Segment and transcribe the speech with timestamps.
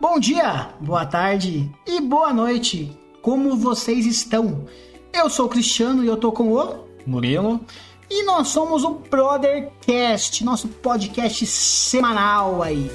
[0.00, 2.96] Bom dia, boa tarde e boa noite.
[3.20, 4.64] Como vocês estão?
[5.12, 7.60] Eu sou o Cristiano e eu tô com o Murilo.
[8.08, 12.88] E nós somos o Brothercast, nosso podcast semanal aí.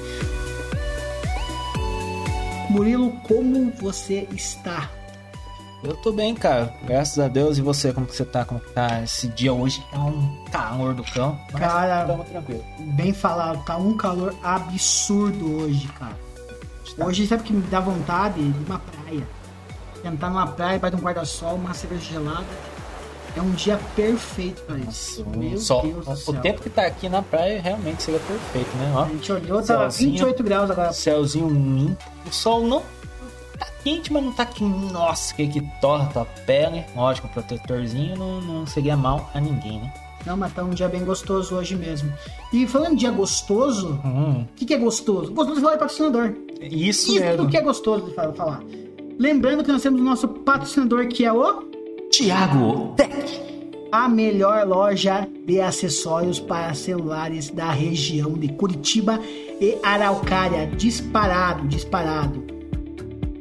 [2.70, 4.90] Murilo, como você está?
[5.82, 6.74] Eu tô bem, cara.
[6.84, 7.58] Graças a Deus.
[7.58, 8.46] E você, como que você tá?
[8.46, 9.84] Como que tá esse dia hoje?
[9.92, 11.38] É um calor do cão.
[11.52, 12.64] Cara, tamo tranquilo.
[12.78, 16.16] bem falado, tá um calor absurdo hoje, cara.
[16.98, 19.26] Hoje sabe o que me dá vontade de uma praia.
[20.02, 22.44] Sentar numa praia, de um guarda-sol, uma cerveja gelada.
[23.36, 25.24] É um dia perfeito pra isso.
[25.26, 26.40] Meu Deus do o céu.
[26.40, 28.92] tempo que tá aqui na praia realmente seria perfeito, né?
[28.94, 30.12] Ó, A gente olhou, tava Céuzinho.
[30.12, 30.92] 28 graus agora.
[30.92, 32.04] céuzinho limpo.
[32.28, 32.80] O sol não
[33.58, 36.84] tá quente, mas não tá que Nossa, que que torra tua pele.
[36.94, 39.92] Lógico, um protetorzinho não, não seria mal a ninguém, né?
[40.24, 42.12] Não, mas tá um dia bem gostoso hoje mesmo.
[42.52, 45.32] E falando em dia gostoso, Hum, o que, que é gostoso?
[45.32, 46.32] Gostoso de falar de patrocinador.
[46.66, 47.44] Isso, Isso mesmo.
[47.44, 48.62] do que é gostoso de fa- falar.
[49.18, 51.62] Lembrando que nós temos o nosso patrocinador que é o
[52.10, 53.40] Thiago Tech.
[53.92, 59.20] a melhor loja de acessórios para celulares da região de Curitiba
[59.60, 60.66] e Araucária.
[60.76, 62.42] Disparado, disparado.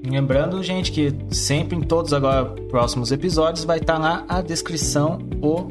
[0.07, 5.67] Lembrando, gente, que sempre em todos agora próximos episódios vai estar lá a descrição, o,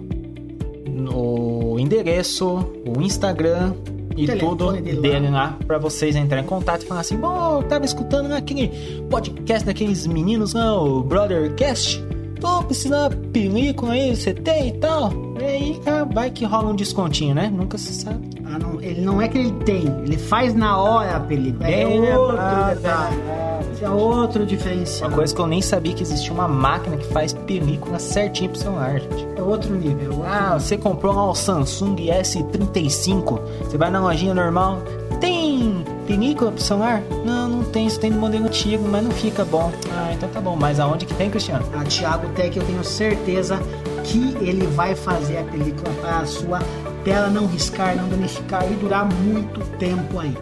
[1.14, 3.74] o endereço, o Instagram
[4.16, 5.56] e Telefone tudo dele lá.
[5.66, 8.68] para vocês entrarem em contato e falar assim: "Bom, eu tava escutando naquele
[9.10, 12.02] podcast daqueles meninos lá, o Brothercast.
[12.40, 16.70] Tô precisando de película aí, você tem e tal?" E aí, cara, vai que rola
[16.70, 17.50] um descontinho, né?
[17.52, 18.28] Nunca se sabe.
[18.44, 21.68] Ah, não, ele não é que ele tem, ele faz na hora a película.
[21.68, 22.76] É outro verdade.
[22.76, 23.16] detalhe.
[23.16, 23.41] Esse
[23.82, 25.08] é outro diferencial.
[25.08, 28.58] Uma coisa que eu nem sabia que existia uma máquina que faz película certinho pro
[28.58, 29.26] celular, gente.
[29.36, 30.12] É outro nível.
[30.12, 34.82] outro Ah, você comprou lá o Samsung S35, você vai na lojinha normal,
[35.20, 37.02] tem película pro celular?
[37.24, 39.72] Não, não tem, isso tem no modelo antigo, mas não fica bom.
[39.92, 41.64] Ah, então tá bom, mas aonde que tem, Cristiano?
[41.74, 43.58] A Thiago Tech eu tenho certeza
[44.04, 46.60] que ele vai fazer a película para a sua
[47.04, 50.36] tela não riscar, não danificar e durar muito tempo aí.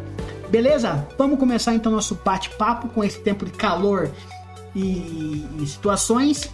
[0.51, 1.07] Beleza?
[1.17, 4.11] Vamos começar então nosso bate-papo com esse tempo de calor
[4.75, 6.51] e, e situações.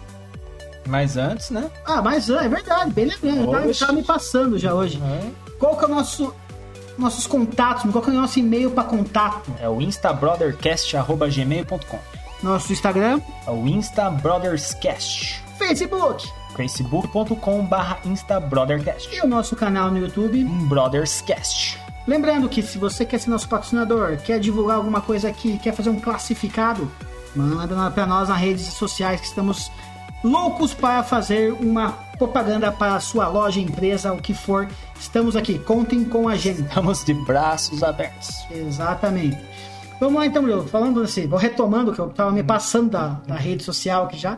[0.85, 1.71] Mas antes, né?
[1.85, 5.01] Ah, mas ah, é verdade, bem lembrando, tá, tá me passando já hoje.
[5.59, 6.33] Qual que é o nosso
[6.97, 7.91] nossos contatos?
[7.91, 9.53] Qual que é o nosso e-mail para contato?
[9.59, 11.99] É o instabrotherscast.gmail.com
[12.41, 16.25] Nosso Instagram, É o instabrotherscast Facebook
[16.55, 20.43] facebook.com barra instabrotherscast e o nosso canal no YouTube.
[20.43, 25.59] um Brotherscast Lembrando que se você quer ser nosso patrocinador, quer divulgar alguma coisa aqui,
[25.59, 26.89] quer fazer um classificado,
[27.35, 29.69] manda para nós nas redes sociais que estamos
[30.23, 34.67] loucos para fazer uma propaganda para a sua loja, empresa, o que for.
[34.97, 36.61] Estamos aqui, contem com a gente.
[36.61, 39.37] Estamos de braços abertos Exatamente.
[39.99, 40.65] Vamos lá então, Murilo.
[40.67, 44.37] Falando assim, vou retomando que eu tava me passando da, da rede social aqui já.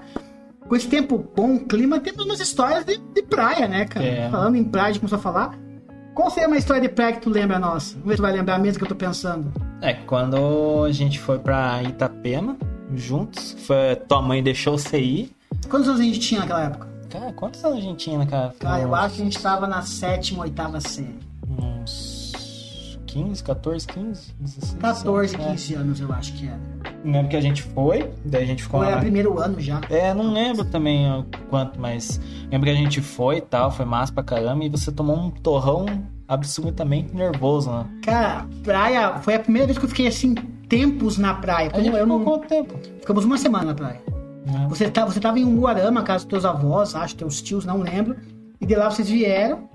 [0.67, 4.05] Com esse tempo bom, clima, temos umas histórias de, de praia, né, cara?
[4.05, 4.29] É.
[4.29, 5.68] Falando em praia, a gente começou a falar.
[6.13, 7.93] Qual seria uma história de praia que tu lembra nossa?
[7.93, 9.51] Vamos ver se tu vai lembrar mesmo que eu tô pensando.
[9.81, 12.57] É, quando a gente foi pra Itapema,
[12.93, 15.35] juntos, foi, tua mãe deixou você ir.
[15.69, 16.89] Quantos anos a gente tinha naquela época?
[17.09, 19.81] Cara, quantos anos a gente tinha naquela Cara, eu acho que a gente tava na
[19.81, 21.17] sétima, oitava série.
[21.47, 24.77] Uns 15, 14, 15, 16.
[24.79, 25.37] 14, é.
[25.37, 26.59] 15 anos eu acho que era.
[27.03, 29.01] Lembro que a gente foi, daí a gente ficou Ou era lá.
[29.01, 29.79] primeiro ano já.
[29.89, 32.19] É, não lembro também ó, quanto, mas
[32.51, 35.29] lembro que a gente foi e tal, foi massa pra caramba, e você tomou um
[35.31, 35.85] torrão
[36.27, 37.85] absolutamente nervoso, né?
[38.03, 40.35] Cara, praia foi a primeira vez que eu fiquei assim,
[40.67, 41.67] tempos na praia.
[41.69, 42.23] A Como gente eu não.
[42.23, 42.77] quanto tempo?
[42.99, 44.01] Ficamos uma semana na praia.
[44.45, 44.65] né?
[44.69, 48.15] Você, tá, você tava em Umuarama, casa dos teus avós, acho, teus tios, não lembro.
[48.61, 49.69] E de lá vocês vieram.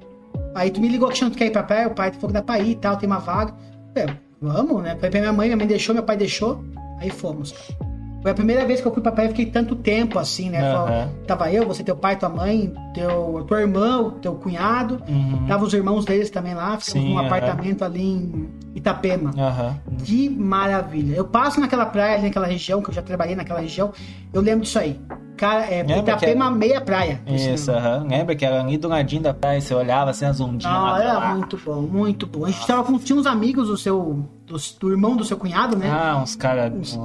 [0.54, 2.42] Aí tu me ligou que tu quer ir pra praia, o pai falou que dá
[2.42, 3.54] pra ir e tal, tem uma vaga.
[3.96, 4.06] É,
[4.40, 4.96] vamos, né?
[5.00, 6.62] Foi pra minha mãe, minha mãe deixou, meu pai deixou.
[6.98, 7.54] Aí fomos.
[8.24, 10.62] Foi a primeira vez que eu fui pra praia e fiquei tanto tempo assim, né?
[10.62, 11.10] Aham.
[11.26, 15.02] Tava eu, você, teu pai, tua mãe, teu, tua irmã, teu cunhado.
[15.06, 15.44] Uhum.
[15.46, 17.26] Tava os irmãos deles também lá, ficamos Sim, num aham.
[17.26, 19.30] apartamento ali em Itapema.
[19.36, 19.76] Aham.
[20.02, 21.14] Que maravilha.
[21.14, 23.92] Eu passo naquela praia, naquela região, que eu já trabalhei naquela região,
[24.32, 24.98] eu lembro disso aí.
[25.36, 27.20] Cara, é Itapema, que meia praia.
[27.26, 28.06] Isso, aham.
[28.08, 31.02] Lembra que era ali do ladinho da praia, você olhava assim as ondinhas Não, lá.
[31.02, 31.34] era lá.
[31.34, 32.44] muito bom, muito bom.
[32.44, 35.76] A gente tava com, tinha uns amigos do seu, do, do irmão do seu cunhado,
[35.76, 35.90] né?
[35.90, 36.96] Ah, uns caras, uns,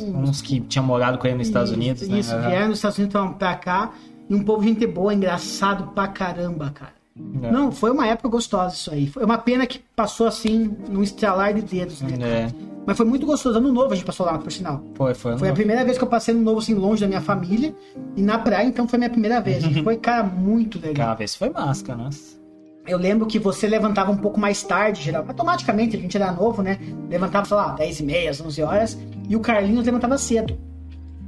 [0.00, 2.18] uns que tinham morado com ele nos Estados Isso, Unidos, né?
[2.18, 3.90] Isso, vieram dos Estados Unidos pra cá.
[4.28, 6.97] E um povo gente boa, engraçado pra caramba, cara.
[7.42, 7.50] É.
[7.50, 9.06] Não, foi uma época gostosa isso aí.
[9.06, 12.16] Foi uma pena que passou assim, num estralar de dedos, né?
[12.16, 12.26] cara?
[12.26, 12.48] É.
[12.86, 13.58] Mas foi muito gostoso.
[13.58, 14.82] Ano novo a gente passou lá, por sinal.
[14.94, 15.36] Foi, foi.
[15.36, 17.74] Foi a primeira vez que eu passei no novo, assim, longe da minha família.
[18.16, 19.62] E na praia, então, foi a minha primeira vez.
[19.84, 20.92] Foi, cara, muito legal.
[20.92, 22.38] Aquela vez foi máscara, nossa.
[22.86, 25.24] eu lembro que você levantava um pouco mais tarde, geral.
[25.28, 26.78] Automaticamente, a gente era novo, né?
[27.10, 28.98] Levantava, sei lá, 10 e meia, 11 horas.
[29.28, 30.58] E o Carlinhos levantava cedo.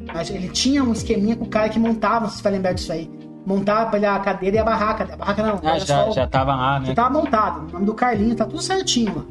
[0.07, 3.11] Mas ele tinha um esqueminha com o cara que montava, você vai lembrar disso aí.
[3.95, 5.09] Ele a cadeira e a barraca.
[5.13, 6.87] A barraca não, Ah, já, só- já tava lá, né?
[6.87, 9.25] já tava montado, o nome do Carlinhos, tá tudo certinho lá.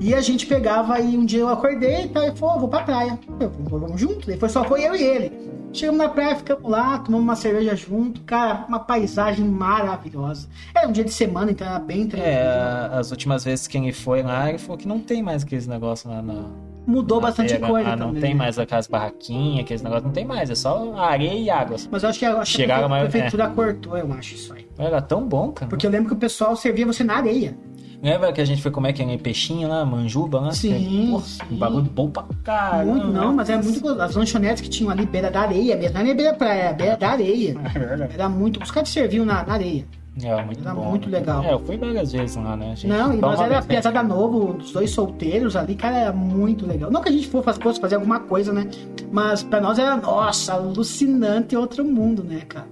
[0.00, 2.68] E a gente pegava e um dia eu acordei e tal, e falou, "Ó, vou
[2.68, 3.18] pra praia.
[3.40, 4.26] Eu, vamos junto?
[4.26, 5.32] Depois só foi eu e ele.
[5.72, 8.20] Chegamos na praia, ficamos lá, tomamos uma cerveja junto.
[8.22, 10.48] Cara, uma paisagem maravilhosa.
[10.74, 12.32] Era um dia de semana, então era bem tranquilo.
[12.34, 15.66] É, as últimas vezes que ele foi lá, ele falou que não tem mais aqueles
[15.66, 16.44] negócios lá na.
[16.86, 17.66] Mudou bastante feira.
[17.66, 18.20] coisa Ah, não também.
[18.22, 18.36] tem né?
[18.36, 21.76] mais aquelas barraquinhas, aqueles negócios, não tem mais, é só areia e água.
[21.90, 24.66] Mas eu acho que, eu acho que a mais- prefeitura cortou, eu acho isso aí.
[24.78, 25.68] Era tão bom, cara.
[25.68, 27.56] Porque eu lembro que o pessoal servia você na areia.
[28.02, 30.50] Lembra que a gente foi comer aquele peixinho lá, manjuba lá?
[30.52, 31.42] Sim, Porra, sim.
[31.50, 32.84] Um bagulho bom pra caramba.
[32.92, 34.02] muito, não, mas é muito gostoso.
[34.02, 35.94] As lanchonetes que tinham ali beira da areia mesmo.
[35.94, 37.54] Não é nem beira da praia, é beira da areia.
[37.74, 38.12] É verdade.
[38.12, 38.62] Era muito.
[38.62, 39.86] Os caras te serviam na, na areia.
[40.22, 40.84] É, muito Era bom.
[40.90, 41.18] muito né?
[41.18, 41.42] legal.
[41.42, 42.66] É, eu fui várias vezes lá, né?
[42.72, 43.76] A gente Não, e toma nós era bastante.
[43.76, 46.90] pesada novo, dos dois solteiros ali, cara, era muito legal.
[46.90, 48.68] Não que a gente for- fosse fazer alguma coisa, né?
[49.10, 52.66] Mas pra nós era, nossa, alucinante outro mundo, né, cara?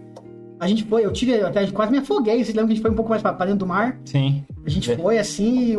[0.60, 2.36] A gente foi, eu tive, eu até quase me afoguei.
[2.36, 3.98] Vocês lembram que a gente foi um pouco mais pra, pra dentro do mar?
[4.04, 4.44] Sim.
[4.64, 4.96] A gente É.
[4.96, 5.76] foi assim,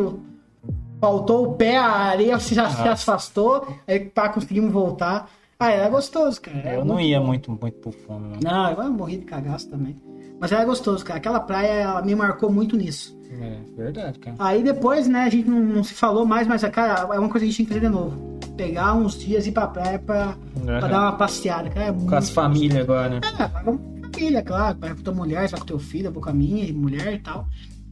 [1.00, 5.30] faltou o pé, a areia se, já, se afastou, aí pá, conseguimos voltar.
[5.58, 6.58] Ah, era gostoso, cara.
[6.58, 7.26] era Eu não muito ia bom.
[7.26, 8.36] muito, muito pro fundo, né?
[8.42, 9.96] Não, eu morri de cagaço também.
[10.40, 11.18] Mas era gostoso, cara.
[11.18, 13.18] Aquela praia ela me marcou muito nisso.
[13.40, 14.36] É, verdade, cara.
[14.38, 17.44] Aí depois, né, a gente não, não se falou mais, mas, cara, é uma coisa
[17.44, 18.38] que a gente tem que fazer de novo.
[18.56, 21.86] Pegar uns dias e ir pra praia pra, pra dar uma passeada, cara.
[21.86, 23.20] É Com as famílias agora, né?
[23.38, 24.78] É, vai com a família, claro.
[24.78, 27.46] Vai com tua mulher, vai com teu filho, vou com a minha mulher e tal.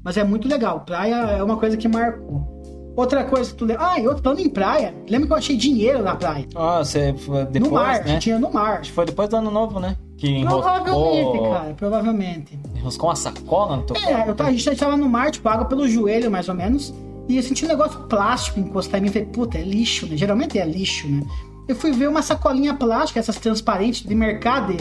[0.04, 0.80] Mas é muito legal.
[0.80, 2.62] Praia é uma coisa que marcou.
[2.94, 3.92] Outra coisa que tu lembra.
[3.92, 4.94] Ah, e outro falando em praia.
[5.08, 6.46] Lembra que eu achei dinheiro na praia?
[6.54, 8.18] Ó, você foi depois, no mar, né?
[8.18, 8.84] tinha no mar.
[8.84, 9.96] Foi depois do ano novo, né?
[10.22, 12.58] Que enroscou, Provavelmente, cara, provavelmente.
[12.76, 15.88] enroscou uma sacola no teu É, eu a gente tava no mar, tipo, água pelo
[15.88, 16.94] joelho, mais ou menos.
[17.28, 19.08] E eu senti um negócio plástico encostar em mim.
[19.08, 20.16] Falei, puta, é lixo, né?
[20.16, 21.24] Geralmente é lixo, né?
[21.66, 24.74] Eu fui ver uma sacolinha plástica, essas transparentes de mercado.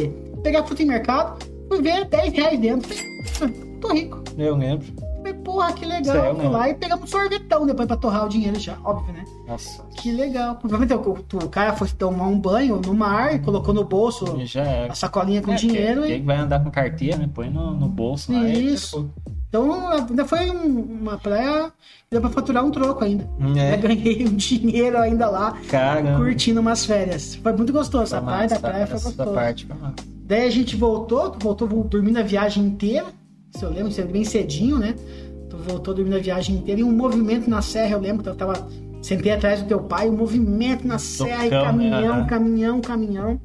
[0.43, 2.94] Pegar fruta em mercado, fui ver 10 reais dentro.
[3.33, 4.23] Falei, "Ah, tô rico.
[4.37, 4.85] Eu lembro.
[5.31, 6.36] Falei, porra, que legal.
[6.36, 9.24] Fui lá e pegamos um sorvetão depois pra torrar o dinheiro já, óbvio, né?
[9.48, 9.83] Nossa.
[9.98, 10.56] Que legal.
[10.56, 14.63] Provavelmente o, o cara foi tomar um banho no mar e colocou no bolso já
[14.63, 14.92] era.
[14.92, 16.16] a sacolinha com É, dinheiro quem, e.
[16.18, 17.30] quem vai andar com carteira, né?
[17.33, 19.10] Põe no, no bolso lá e Isso.
[19.50, 21.72] Então ainda foi um- uma praia
[22.10, 23.28] deu pra faturar um troco ainda.
[23.57, 23.74] É.
[23.75, 26.18] Eu ganhei um dinheiro ainda lá, Caramba.
[26.18, 27.36] curtindo umas férias.
[27.36, 28.16] Foi muito gostoso.
[28.16, 29.95] A praia da praia foi parte foi massa.
[30.24, 33.07] Daí a gente voltou, voltou dormindo a viagem inteira.
[33.51, 34.95] Se eu lembro, você bem cedinho, né?
[35.50, 38.36] Tu voltou dormindo a viagem inteira e um movimento na serra, eu lembro que eu
[38.36, 38.68] tava.
[39.01, 42.25] Sentei atrás do teu pai, um movimento na serra, e cão, caminhão, Aham.
[42.27, 43.42] caminhão, caminhão.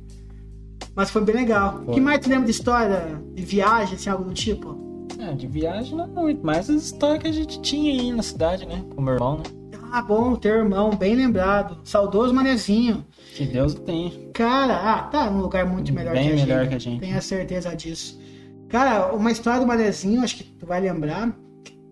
[0.95, 1.83] Mas foi bem legal.
[1.87, 4.77] O que mais tu lembra de história, de viagem, assim, algo do tipo?
[5.19, 8.67] É, de viagem não muito, mas as histórias que a gente tinha aí na cidade,
[8.67, 8.85] né?
[8.95, 9.45] Com o meu irmão, né?
[9.93, 11.79] Ah, bom, teu irmão, bem lembrado.
[11.85, 13.05] Saudoso manezinho.
[13.35, 14.13] Que Deus o tenha.
[14.35, 16.69] Cara, ah, tá num lugar muito melhor Bem que a melhor gente.
[16.69, 17.01] que a gente.
[17.01, 18.21] Tenho a certeza disso.
[18.69, 21.33] Cara, uma história do Manezinho, acho que tu vai lembrar.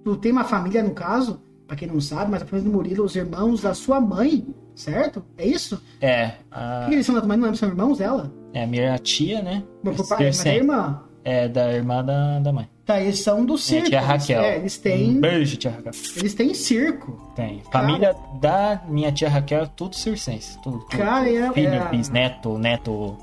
[0.04, 3.04] Tu tem uma família, no caso, pra quem não sabe, mas a família do Murilo,
[3.04, 5.24] os irmãos da sua mãe, certo?
[5.38, 5.80] É isso?
[6.00, 7.36] É, a, que eles são da tua mãe?
[7.36, 8.32] Não lembro, são irmãos dela?
[8.52, 9.64] é a minha tia, né?
[9.82, 11.02] Mas, por pai, mas é irmã.
[11.24, 12.68] É da irmã da, da mãe.
[12.84, 13.88] Tá, eles são do Minha circo.
[13.88, 14.42] tia Raquel.
[14.42, 15.92] É, eles têm, Um beijo, tia Raquel.
[16.16, 17.32] eles têm circo.
[17.34, 17.62] Tem.
[17.72, 20.58] Família da minha tia Raquel é tudo circense.
[20.62, 20.80] Tudo.
[20.80, 20.98] tudo.
[20.98, 23.16] Cara, era, Filho, era, bisneto, neto.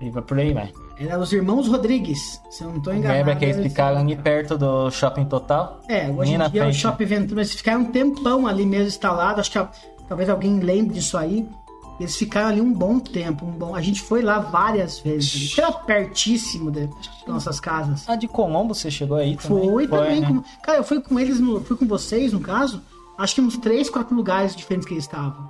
[0.00, 0.72] E vai por aí, vai.
[1.08, 3.18] Era os irmãos Rodrigues, se eu não tô enganado.
[3.18, 5.80] Lembra que eles eles- ficaram ali perto do shopping total?
[5.88, 6.72] É, hoje em dia é o.
[6.72, 9.58] Shopping Ventura, eles ficaram um tempão ali mesmo instalado, acho que
[10.08, 11.48] talvez alguém lembre disso aí.
[12.00, 13.74] Eles ficaram ali um bom tempo, um bom.
[13.76, 16.88] A gente foi lá várias vezes, era pertíssimo de-
[17.28, 18.08] nossas casas.
[18.08, 19.68] A de Colombo você chegou aí também?
[19.70, 20.20] Foi também.
[20.20, 20.26] né?
[20.28, 21.60] com- Cara, eu fui com eles, no...
[21.60, 22.82] fui com vocês, no caso,
[23.18, 25.48] acho que uns três, quatro lugares diferentes que eles estavam.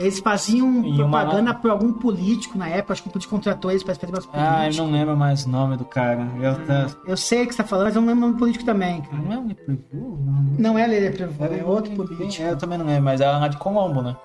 [0.00, 3.70] Eles faziam E uma- propaganda por algum político na época, acho que o político contratou
[3.70, 4.76] eles para fazer umas Ah, eu políticas.
[4.78, 6.26] não lembro mais o nome do cara.
[6.40, 6.86] Eu tá...
[7.06, 8.64] Eu sei o que você tá falando, mas eu não lembro o nome do político
[8.64, 9.22] também, cara.
[9.22, 10.18] Não é o Liverpool?
[10.58, 12.42] Não é Lele Prevo, é outro político.
[12.42, 14.16] É, eu também não lembro, mas era lá de Colombo, né?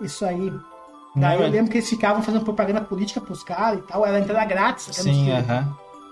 [0.00, 0.52] Isso aí.
[1.16, 1.48] Não eu lembra?
[1.48, 4.06] lembro que eles ficavam fazendo propaganda política pros caras e tal.
[4.06, 4.88] Era entrada grátis.
[4.94, 5.66] Sim, aham.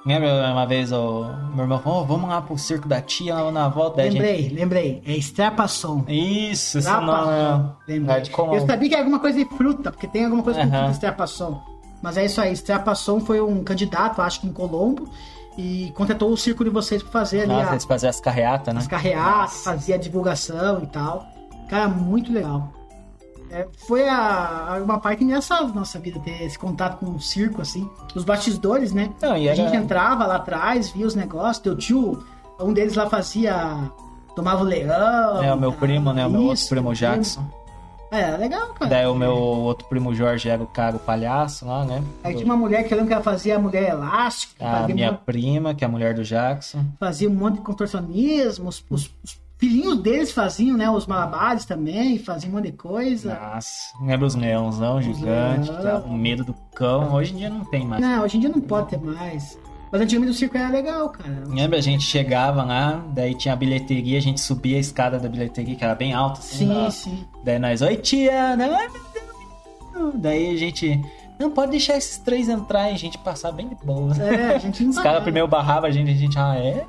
[0.07, 3.51] Lembra uma vez o meu irmão falou, "Ô, vamos lá pro circo da tia lá
[3.51, 4.15] na volta da gente.
[4.15, 5.03] Lembrei, lembrei.
[5.05, 6.05] É Estrapação.
[6.09, 8.17] Isso, esse nome é Lembrei.
[8.17, 8.55] é de Colombo.
[8.57, 10.79] Eu sabia que era alguma coisa de fruta, porque tem alguma coisa com Aham.
[10.79, 11.61] fruta Estrapação.
[12.01, 12.53] Mas é isso aí.
[12.53, 15.09] Estrapação foi um candidato, acho que em Colombo,
[15.59, 18.73] e contratou o circo de vocês pra fazer ali Nossa, a- eles faziam as carreatas,
[18.75, 18.81] né?
[18.81, 21.27] as carreatas, fazia a divulgação e tal.
[21.69, 22.69] Cara, muito legal.
[23.51, 27.63] É, foi a, a- uma parte nessa nossa vida ter esse contato com o circo,
[27.63, 27.89] assim.
[28.15, 29.11] Os bastidores, né?
[29.23, 29.55] Não, A era...
[29.55, 31.59] gente entrava lá atrás, via os negócios.
[31.59, 32.25] Teu tio
[32.61, 33.91] Um deles lá fazia.
[34.35, 35.43] Tomava o leão.
[35.43, 36.27] É, o meu primo, né?
[36.27, 37.45] O meu outro primo Jackson.
[38.11, 38.89] É, era legal, cara.
[38.91, 42.03] Daí o meu outro primo Jorge era o cara, o palhaço lá, né?
[42.23, 45.11] Aí tinha uma mulher que eu lembro que ela fazia a mulher elástica, A minha
[45.13, 46.85] um- prima, que é a mulher do Jackson.
[47.01, 50.89] fazia um monte de contorcionismo, os, os- os filhinhos deles faziam, né?
[50.91, 53.39] Os malabares também, faziam um monte de coisa.
[53.39, 55.81] Nossa, lembra os leãozão gigante, leão.
[55.81, 57.15] era o medo do cão.
[57.15, 58.03] Hoje em dia não tem mais.
[58.03, 59.59] Não, hoje em dia não pode ter mais.
[59.91, 61.45] Mas antigamente o circo era legal, cara.
[61.47, 65.29] Lembra, a gente chegava lá, daí tinha a bilheteria, a gente subia a escada da
[65.29, 66.67] bilheteria, que era bem alta, assim.
[66.67, 66.91] Sim, ó.
[66.91, 67.25] sim.
[67.45, 68.69] Daí nós, oi tia, né?
[68.69, 70.15] Ai, meu Deus.
[70.17, 71.01] Daí a gente,
[71.39, 74.13] não pode deixar esses três entrar e a gente passar bem de boa.
[74.21, 76.85] É, a gente não Os caras primeiro barravam a gente, a gente, ah, é?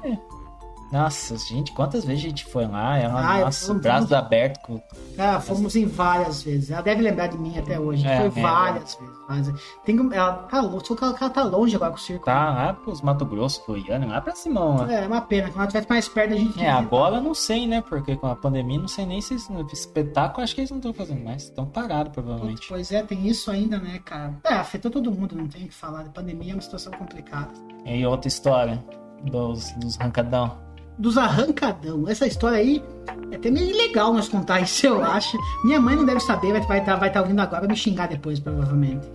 [0.91, 2.97] Nossa, gente, quantas vezes a gente foi lá?
[2.97, 4.61] Ela, Ah, eu nossa, braços abertos.
[4.63, 4.81] com-
[5.17, 6.71] Ah, fomos em várias vezes.
[6.71, 8.07] Ela deve lembrar de mim até hoje.
[8.07, 9.15] É, Foi é, várias vezes.
[9.27, 9.61] várias vezes.
[9.83, 12.23] Tem, ela, tá, só que ela, ela tá longe agora com o circo.
[12.25, 14.93] Tá lá pros Mato Grosso, Goiânia, lá pra Simão, lá.
[14.93, 15.47] É, é uma pena.
[15.49, 16.63] Quando ela estivesse mais perto, a gente.
[16.63, 17.81] É, agora eu não sei, né?
[17.81, 20.93] Porque com a pandemia, não sei nem se esse espetáculo, acho que eles não estão
[20.93, 21.43] fazendo mais.
[21.43, 22.65] Estão parados, provavelmente.
[22.69, 24.33] Pois é, tem isso ainda, né, cara?
[24.45, 26.01] É, afetou todo mundo, não tem o que falar.
[26.01, 27.49] A pandemia é uma situação complicada.
[27.85, 28.81] E outra história
[29.23, 30.65] dos, dos rancadão.
[30.97, 32.07] Dos arrancadão.
[32.07, 32.83] Essa história aí
[33.31, 35.37] é até meio ilegal nós contar isso, eu acho.
[35.63, 37.75] Minha mãe não deve saber, vai estar vai tá, vai tá ouvindo agora, vai me
[37.75, 39.07] xingar depois, provavelmente.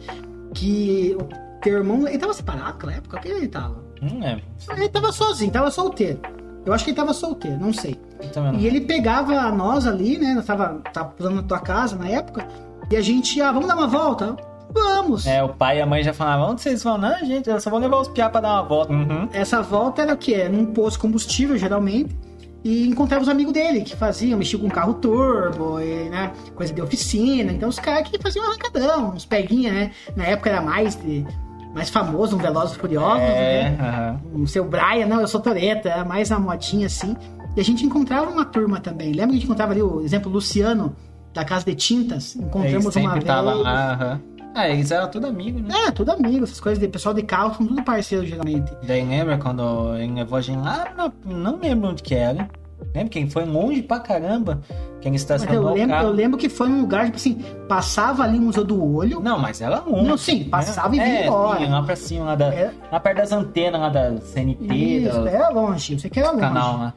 [0.55, 3.19] Que o teu irmão, ele tava separado naquela época?
[3.19, 3.83] Que ele tava?
[4.03, 4.41] Hum, é.
[4.77, 6.21] Ele tava sozinho, tava solteiro.
[6.65, 7.99] Eu acho que ele tava solteiro, não sei.
[8.37, 8.55] não.
[8.55, 10.35] E ele pegava nós ali, né?
[10.35, 12.47] Nós tava, tava usando na tua casa na época.
[12.91, 14.37] E a gente, ah, vamos dar uma volta?
[14.73, 15.27] Vamos!
[15.27, 16.97] É, o pai e a mãe já falavam, onde vocês vão?
[16.99, 18.93] Não, gente, eu só vou levar os piá pra dar uma volta.
[18.93, 19.29] Uhum.
[19.33, 20.49] Essa volta era o quê?
[20.49, 22.17] Num posto de combustível, geralmente.
[22.65, 26.31] E encontrava os amigos dele, que faziam, mexiam com carro turbo, e, né?
[26.55, 27.51] Coisa de oficina.
[27.53, 29.91] Então os caras que faziam arrancadão, uns peguinha, né?
[30.15, 31.27] Na época era mais de,
[31.75, 33.79] mais famoso, um Velozes Furiosos, É, né?
[33.81, 34.21] aham.
[34.43, 37.17] o seu Brian, não, eu sou Toreta, era mais uma modinha assim.
[37.57, 39.09] E a gente encontrava uma turma também.
[39.11, 40.95] Lembra que a gente encontrava ali o exemplo Luciano,
[41.35, 42.37] da Casa de Tintas?
[42.37, 43.25] Encontramos uma sempre vez.
[43.25, 44.21] tava lá,
[44.55, 45.75] Ah, eles eram tudo amigos, né?
[45.87, 48.73] É, tudo amigo, essas coisas de pessoal de carro, são tudo parceiro geralmente.
[48.87, 52.49] Daí lembra quando ele levou a gente lá, não, não lembro onde que era.
[52.95, 54.61] Lembra quem foi longe pra caramba,
[55.01, 57.35] que ele Mas estacionou eu o lembro, eu lembro que foi um lugar, tipo assim,
[57.69, 59.21] passava ali no Museu do Olho.
[59.21, 60.09] Não, mas era longe.
[60.09, 60.47] Não, sim, né?
[60.51, 61.61] passava e vinha é, embora.
[61.61, 62.73] sim, lá pra cima, lá, da, É.
[62.91, 66.31] lá perto das antenas lá da CNT, Isso, do era longe, eu sei que era
[66.31, 66.41] longe.
[66.41, 66.95] canal lá.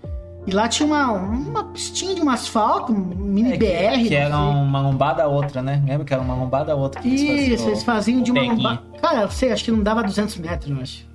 [0.48, 3.98] E lá tinha uma, uma pistinha de um asfalto, um mini É, BR.
[4.04, 5.82] que, que era uma lombada outra, né?
[5.88, 7.56] Lembra que era uma lombada outra que eles faziam?
[7.56, 8.82] Isso, eles faziam de uma lombada.
[9.02, 11.06] Cara, eu sei, acho que não dava 200 metros, eu acho.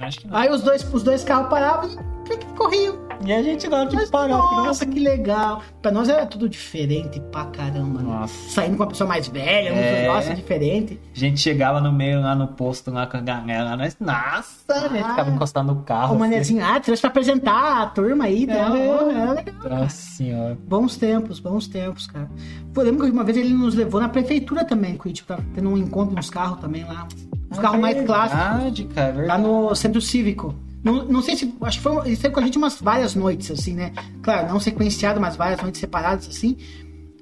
[0.00, 0.36] Acho que não.
[0.36, 2.98] Aí os dois, os dois carros paravam e corriam.
[3.24, 4.38] E a gente lá, tipo, Mas, parou.
[4.64, 5.62] nossa, que legal.
[5.82, 8.08] Pra nós era tudo diferente pra caramba, né?
[8.20, 8.50] Nossa.
[8.50, 10.02] Saindo com uma pessoa mais velha, É.
[10.02, 10.98] negócio diferente.
[11.14, 14.88] A gente chegava no meio lá no posto lá com a galera, nós, nossa, a
[14.88, 15.10] gente Ah.
[15.10, 16.16] ficava encostado no carro.
[16.16, 18.54] O manezinho, ah, trouxe pra apresentar a turma aí, né?
[18.54, 18.88] É.
[19.20, 19.54] Era legal.
[19.60, 19.68] assim.
[19.68, 20.58] Nossa senhora.
[20.66, 22.30] Bons tempos, bons tempos, cara.
[22.72, 25.68] Pô, eu lembro que uma vez ele nos levou na prefeitura também, Curitiba, tava tendo
[25.68, 27.06] um encontro nos carros também lá.
[27.50, 28.44] Os carros mais clássicos.
[28.46, 29.42] Verdade, cara, Lá verdade.
[29.42, 30.54] no centro cívico.
[30.82, 31.54] Não, não sei se.
[31.60, 31.96] Acho que foi.
[32.06, 33.92] Ele esteve com a gente umas várias noites, assim, né?
[34.22, 36.56] Claro, não sequenciado, mas várias noites separadas, assim.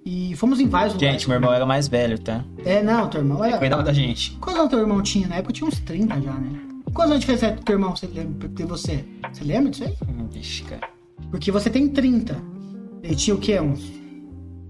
[0.04, 1.20] E fomos em vários lugares.
[1.20, 2.44] Gente, meu irmão era mais velho, tá?
[2.64, 3.58] É, não, teu irmão era.
[3.58, 4.32] Cuidava da gente.
[4.40, 5.28] Quantos anos teu irmão tinha?
[5.28, 6.60] Na época tinha uns 30 já, né?
[6.94, 9.04] Quantos anos de diferença é do teu irmão você lembra, de você?
[9.32, 9.94] Você lembra disso aí?
[10.08, 10.88] Hum, Vixe, cara.
[11.30, 12.40] Porque você tem 30.
[13.02, 13.60] Ele tinha o quê?
[13.60, 13.80] Uns.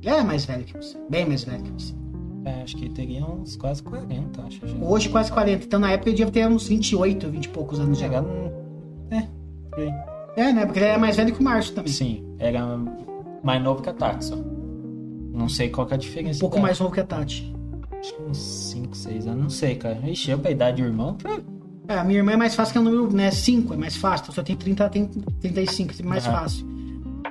[0.01, 0.97] Ele era mais velho que você.
[1.09, 1.95] Bem mais velho que você.
[2.45, 4.61] É, acho que ele teria uns quase 40, acho.
[4.81, 5.65] Hoje quase 40.
[5.65, 8.07] Então na época ele devia ter uns 28, 20 e poucos anos já.
[8.07, 8.25] Chegar.
[9.11, 9.23] É,
[9.71, 9.95] por aí.
[10.37, 10.65] É, né?
[10.67, 11.93] Porque ele era mais velho que o Márcio também.
[11.93, 12.65] Sim, era
[13.43, 14.37] mais novo que a Tati, só.
[15.33, 16.39] Não sei qual que é a diferença.
[16.39, 16.67] Um pouco dela.
[16.67, 17.53] mais novo que a Tati.
[17.99, 19.99] Acho que uns 5, 6 anos, não sei, cara.
[20.09, 21.29] Ixi, eu pra idade do irmão, pô,
[21.89, 23.31] É, a minha irmã é mais fácil que é o número, né?
[23.31, 24.27] 5, é mais fácil.
[24.31, 25.07] Então, eu tenho 30, ela tem
[25.41, 26.37] 35, é mais Aham.
[26.39, 26.67] fácil.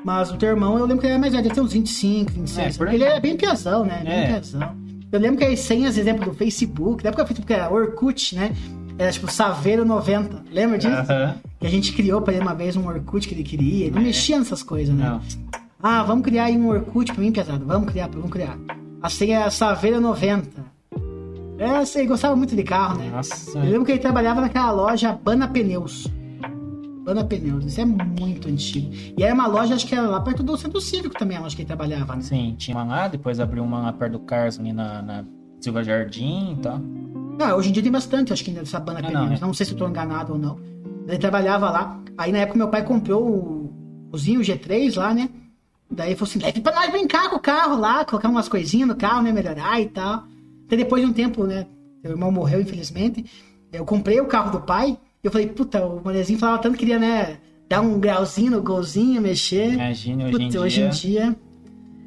[0.03, 2.31] Mas o teu irmão, eu lembro que ele era mais velho, ele tem uns 25,
[2.31, 2.81] 26.
[2.81, 4.01] É, ele era bem piazão, né?
[4.03, 4.25] Bem É.
[4.27, 4.75] piazão.
[5.11, 8.51] Eu lembro que as senhas, exemplo, do Facebook, na época o Facebook era Orkut, né?
[8.97, 10.43] Era tipo Saveiro 90.
[10.51, 10.93] Lembra disso?
[10.95, 11.35] Aham.
[11.59, 13.85] Que a gente criou pra ele uma vez um Orkut que ele queria.
[13.87, 15.09] Ele não mexia nessas coisas, né?
[15.09, 15.21] Não.
[15.81, 17.65] Ah, vamos criar aí um Orkut pra mim, pesado.
[17.65, 18.57] Vamos criar, vamos criar.
[19.01, 20.65] A senha é Saveiro 90.
[21.59, 23.09] É, você gostava muito de carro, né?
[23.11, 23.57] Nossa.
[23.57, 26.07] Eu lembro que ele trabalhava naquela loja Bana Pneus.
[27.03, 28.91] Bana Pneus, isso é muito antigo.
[29.17, 31.55] E era uma loja, acho que era lá perto do Centro Cívico também, a loja
[31.55, 32.21] que ele trabalhava, né?
[32.21, 35.25] Sim, tinha uma lá, depois abriu uma lá perto do Carlos, ali na, na
[35.61, 36.81] Silva Jardim e tal.
[37.39, 39.39] Ah, hoje em dia tem bastante, acho que ainda dessa Bana Ah, Pneus.
[39.39, 40.59] não, Não, sei se eu tô enganado ou não.
[41.07, 41.99] Ele trabalhava lá.
[42.17, 45.29] Aí na época meu pai comprou o, o Zinho G3 lá, né?
[45.89, 48.95] Daí falou assim, leve pra nós brincar com o carro lá, colocar umas coisinhas no
[48.95, 49.31] carro, né?
[49.31, 50.23] Melhorar e tal.
[50.65, 51.65] Até depois de um tempo, né?
[52.03, 53.25] Meu irmão morreu, infelizmente.
[53.71, 54.97] Eu comprei o carro do pai.
[55.23, 57.37] E eu falei, puta, o manezinho falava tanto que queria, né?
[57.69, 59.73] dar um grauzinho no golzinho, mexer.
[59.73, 60.61] Imagine hoje em Putz, dia.
[60.61, 61.35] hoje em dia.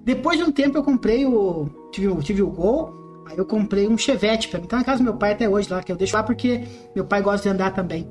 [0.04, 1.68] Depois de um tempo eu comprei o.
[1.92, 2.94] Tive, o- tive o Gol.
[3.28, 4.66] Aí eu comprei um Chevette pra mim.
[4.66, 6.64] Tá na casa do meu pai até hoje lá, que eu deixo lá porque
[6.96, 8.08] meu pai gosta de andar também.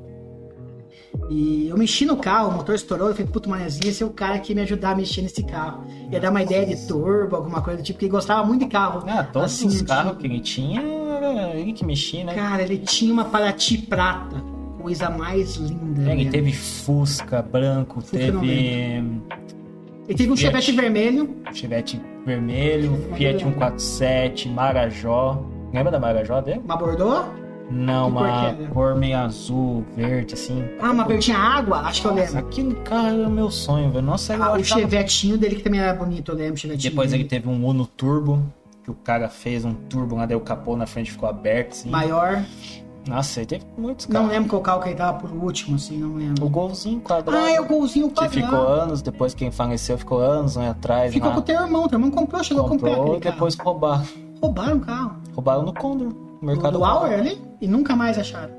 [1.30, 4.10] E eu mexi no carro, o motor estourou, eu falei, puto, manezinho, esse é o
[4.10, 5.84] cara que ia me ajudar a mexer nesse carro.
[6.12, 8.72] Ia dar uma ideia de turbo, alguma coisa do tipo, porque ele gostava muito de
[8.72, 9.04] carro.
[9.08, 10.82] Ah, todos assim, os carros que ele tinha,
[11.54, 12.34] ele que mexia, né?
[12.34, 14.38] Cara, ele tinha uma Paraty prata,
[14.82, 16.10] coisa mais linda.
[16.10, 16.32] É, ele né?
[16.32, 20.40] teve Fusca branco, Fusca teve Ele teve um Fiat.
[20.40, 23.70] Chevette vermelho, Chevette vermelho, Fiat mulher.
[23.70, 25.44] 147, Marajó.
[25.72, 26.62] Lembra da Marajó dele?
[26.66, 27.26] uma Bordeaux.
[27.70, 30.64] Não, Que uma que cor meio azul, verde, assim.
[30.82, 32.40] Ah, uma verdinha água, acho que eu Nossa, lembro.
[32.40, 34.06] aquele carro era o meu sonho, velho.
[34.06, 36.90] Nossa, eu Ah, o chevetinho dele que também era bonito, eu lembro, o chevetinho.
[36.92, 37.42] Depois ele dele.
[37.44, 38.42] teve um Uno Turbo,
[38.84, 41.90] que o cara fez um turbo lá, daí o capô na frente ficou aberto, assim.
[41.90, 42.44] Maior.
[43.08, 44.30] Nossa, ele teve muitos Não carros.
[44.32, 46.46] lembro qual carro que ele tava por último, assim, não lembro.
[46.46, 47.38] O golzinho quadrado.
[47.38, 48.46] Ah, é o golzinho Que quadrado.
[48.48, 51.14] ficou anos, depois quem faleceu ficou anos né, atrás.
[51.14, 51.36] Ficou lá.
[51.36, 54.04] com o teu irmão, teu irmão comprou, chegou a comprar Comprou e depois roubaram.
[54.42, 55.16] Roubaram o carro.
[55.36, 56.14] Roubaram no Condor.
[56.42, 56.86] Mercado do.
[56.86, 58.54] Auer ali e nunca mais acharam.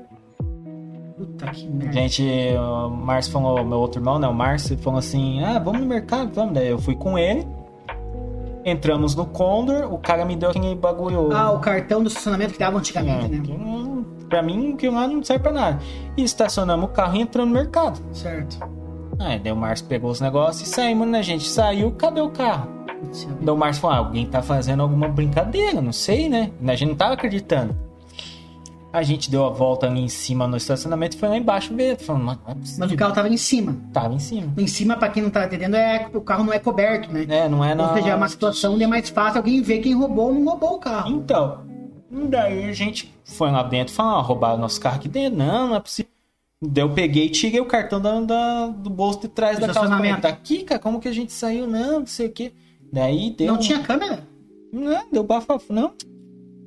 [1.17, 1.93] Puta que merda.
[1.93, 2.23] Gente,
[2.57, 4.27] o Márcio falou, meu outro irmão, né?
[4.27, 6.53] O Márcio falou assim: ah, vamos no mercado, vamos.
[6.53, 7.45] Daí eu fui com ele.
[8.63, 11.31] Entramos no Condor, o cara me deu aquele bagulho.
[11.33, 13.41] Ah, o cartão do estacionamento que dava antigamente, É, né?
[13.43, 15.79] que pra mim, que lá não serve pra nada.
[16.15, 17.99] E estacionamos o carro e entramos no mercado.
[18.13, 18.59] Certo.
[19.19, 21.47] Aí, daí o Márcio pegou os negócios e saímos, né, gente?
[21.47, 22.67] Saiu, cadê o carro?
[23.41, 26.51] Daí o Márcio falou, ah, alguém tá fazendo alguma brincadeira, não sei, né?
[26.65, 27.75] A gente não tava acreditando.
[28.93, 31.97] A gente deu a volta ali em cima no estacionamento e foi lá embaixo ver.
[31.97, 32.79] Falando, não é possível.
[32.79, 33.77] Mas o carro tava em cima.
[33.93, 34.53] Tava em cima.
[34.57, 37.25] Em cima, pra quem não tá entendendo, é o carro não é coberto, né?
[37.29, 37.87] É, não é na...
[37.89, 40.43] Ou seja, é uma situação onde é mais fácil alguém ver quem roubou ou não
[40.43, 41.09] roubou o carro.
[41.09, 41.59] Então,
[42.11, 45.39] daí a gente foi lá dentro e falou, ah, roubaram nosso carro aqui dentro.
[45.39, 46.11] Não, não é possível.
[46.61, 49.89] Daí eu peguei e tirei o cartão da, da- do bolso de trás da calça.
[50.21, 51.65] Tá aqui, cara, como que a gente saiu?
[51.65, 52.51] Não, não sei o quê.
[52.91, 53.53] Daí deu...
[53.53, 54.27] Não tinha câmera?
[54.71, 55.93] Não, deu bafafo, não.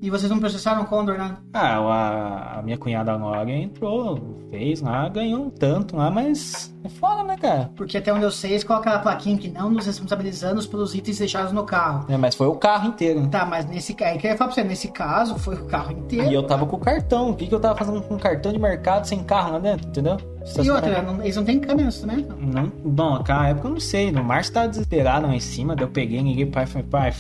[0.05, 1.39] E vocês não processaram o Condor, nada?
[1.55, 6.91] Ah, a, a minha cunhada Glória entrou, fez lá, ganhou um tanto lá, mas é
[6.91, 7.71] foda, né, cara?
[7.75, 11.19] Porque até onde eu sei, eles colocam a plaquinha que não nos responsabilizamos pelos itens
[11.19, 12.05] deixados no carro.
[12.13, 13.21] É, mas foi o carro inteiro.
[13.23, 13.29] né?
[13.31, 15.65] Tá, mas nesse caso, aí que eu ia falar pra você, nesse caso foi o
[15.65, 16.31] carro inteiro.
[16.31, 17.31] E eu tava com o cartão.
[17.31, 19.89] O que, que eu tava fazendo com um cartão de mercado sem carro lá dentro,
[19.89, 20.19] entendeu?
[20.63, 22.27] E outra, não- eles não têm câmera também?
[22.41, 24.13] Não, bom, naquela época eu não sei.
[24.13, 26.87] No Márcio tava desesperado lá em cima, daí eu peguei, liguei pro pai e falei,
[26.91, 27.13] pai,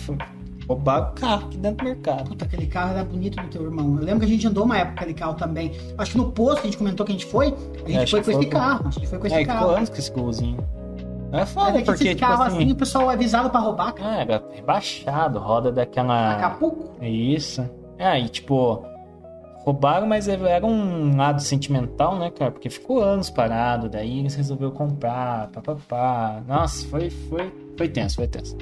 [0.68, 2.28] roubaram o carro aqui dentro do mercado.
[2.28, 3.96] Puta, aquele carro era bonito do teu irmão.
[3.98, 5.72] Eu lembro que a gente andou uma época com aquele carro também.
[5.98, 8.10] Acho que no posto que a gente comentou que a gente foi, a gente acho
[8.10, 8.88] foi com esse carro.
[8.88, 9.70] A gente foi com esse É, carro.
[9.70, 10.58] anos com esse golzinho.
[11.32, 12.56] É foda, é que porque, esse tipo carro assim...
[12.58, 14.08] assim, o pessoal é avisado pra roubar, cara.
[14.08, 16.34] Ah, era rebaixado, roda daquela...
[16.36, 16.92] Acapulco.
[17.04, 17.68] Isso.
[17.98, 18.84] É, e tipo,
[19.64, 22.52] roubaram, mas era um lado sentimental, né, cara?
[22.52, 26.40] Porque ficou anos parado, daí eles resolveram comprar, papapá.
[26.46, 28.56] Nossa, foi, foi, foi tenso, foi tenso.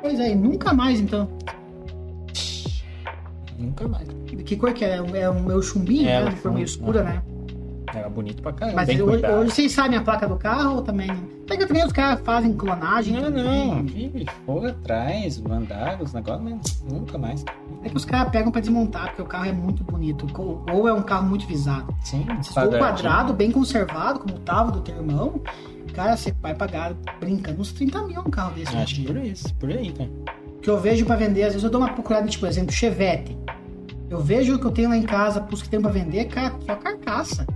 [0.00, 1.28] Pois é, e nunca mais então.
[3.58, 4.08] Nunca mais.
[4.44, 4.96] Que cor que é?
[5.14, 6.30] É o meu chumbinho, É, né?
[6.30, 7.04] o De cor meio chumbo, escura, é.
[7.04, 7.22] né?
[7.94, 11.06] Era bonito pra caramba, Mas hoje, hoje vocês sabem a placa do carro ou também
[11.06, 11.34] não?
[11.46, 13.14] Pega também os caras fazem clonagem.
[13.14, 14.26] Não, não, que
[14.68, 17.44] atrás, mandaram os negócios, mas nunca mais.
[17.84, 20.26] É que os caras pegam pra desmontar, porque o carro é muito bonito.
[20.72, 21.94] Ou- é um carro muito visado.
[22.02, 25.40] Sim, Se for quadrado, bem conservado, como tava do teu irmão,
[25.94, 28.76] cara, você vai pagar brincando uns 30 mil um carro desse.
[28.76, 30.10] Acho que por isso, por aí, cara.
[30.60, 33.36] que eu vejo pra vender, às vezes eu dou uma procurada, tipo, exemplo, Chevette.
[34.10, 36.54] Eu vejo o que eu tenho lá em casa, pros que tem pra vender, cara,
[36.66, 37.46] só carcaça.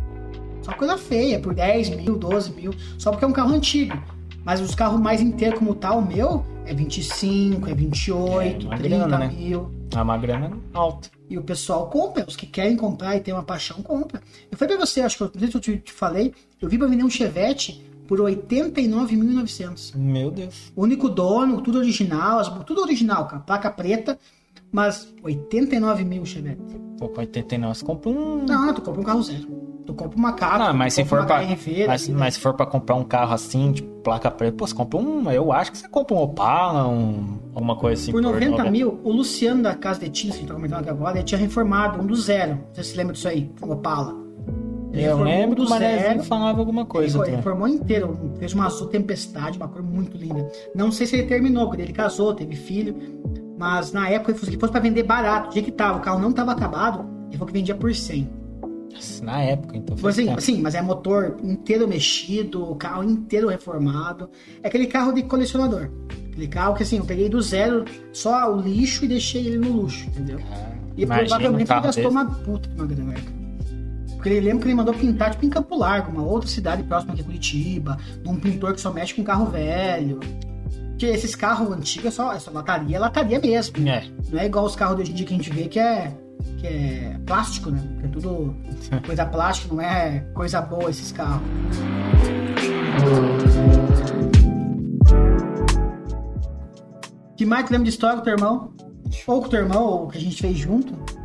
[0.63, 3.97] Só coisa feia, por 10 mil, 12 mil, só porque é um carro antigo.
[4.45, 8.77] Mas os carros mais inteiros como tá, o meu, é 25, é 28, É, uma
[8.79, 9.29] 30 grana, né?
[9.29, 9.71] mil.
[9.95, 11.11] É uma grana alta.
[11.29, 14.21] E o pessoal compra, os que querem comprar e tem uma paixão, compra.
[14.51, 16.69] Eu falei pra você, acho que eu, não sei se eu te, te falei, eu
[16.69, 19.95] vi pra vender um Chevette por 89.900.
[19.95, 20.73] Meu Deus.
[20.77, 23.43] Único dono, tudo original, as- tudo original, cara.
[23.43, 24.19] Placa preta,
[24.73, 26.61] mas 89 mil Chevette.
[26.99, 28.45] Tô com 89, você compra um...
[28.45, 29.47] Não, tu compra um carro zero.
[29.87, 32.17] Tu compra uma Capra, Não, tu mas se for HRV, mas, né?
[32.19, 35.31] mas se for pra comprar um carro assim, de placa preta, pô, você compra um.
[35.31, 38.13] Eu acho que você compra um Opala, um, alguma coisa assim.
[38.13, 40.91] Por 90 mil, o Luciano da Casa de Tintas, que a gente tá comentando aqui
[40.91, 42.59] agora, ele tinha reformado um do zero.
[42.75, 44.15] Sei se você lembra disso aí, um Opala.
[44.93, 46.23] Ele Eu lembro que o do zero.
[46.25, 47.17] falava alguma coisa.
[47.19, 47.37] ele, também.
[47.37, 50.51] reformou inteiro, fez uma azul tempestade, uma cor muito linda.
[50.75, 52.97] Não sei se ele terminou, porque ele casou, teve filho,
[53.59, 56.19] mas na época ele que fosse pra vender barato, do jeito que tava, o carro
[56.19, 58.29] não tava acabado, ele falou que vendia por 100.
[58.93, 59.97] Nossa, Na época, então.
[59.99, 60.41] Faz assim, tempo.
[60.41, 64.31] sim, mas é motor inteiro mexido, o carro inteiro reformado.
[64.63, 65.91] É aquele carro de colecionador.
[66.33, 69.71] Aquele carro que assim, eu peguei do zero só o lixo e deixei ele no
[69.73, 70.39] luxo, entendeu?
[70.97, 72.07] E provavelmente ele gastou desse.
[72.07, 73.38] uma puta de uma grana, cara.
[74.19, 77.13] Porque ele lembra que ele mandou pintar, tipo, em Campo Largo, uma outra cidade próxima
[77.13, 80.19] aqui a Curitiba, num pintor que só mexe com carro velho.
[80.89, 83.89] Porque esses carros antigos é só, é só lataria, é lataria mesmo.
[83.89, 84.05] É.
[84.29, 86.13] Não é igual os carros de hoje em dia que a gente vê que é,
[86.57, 87.81] que é plástico, né?
[88.01, 88.57] Que é tudo
[89.07, 91.47] coisa plástica, não é coisa boa esses carros.
[97.37, 98.73] Que mais lembra de história com teu irmão?
[99.29, 101.18] Ou com teu irmão, ou que a gente fez junto?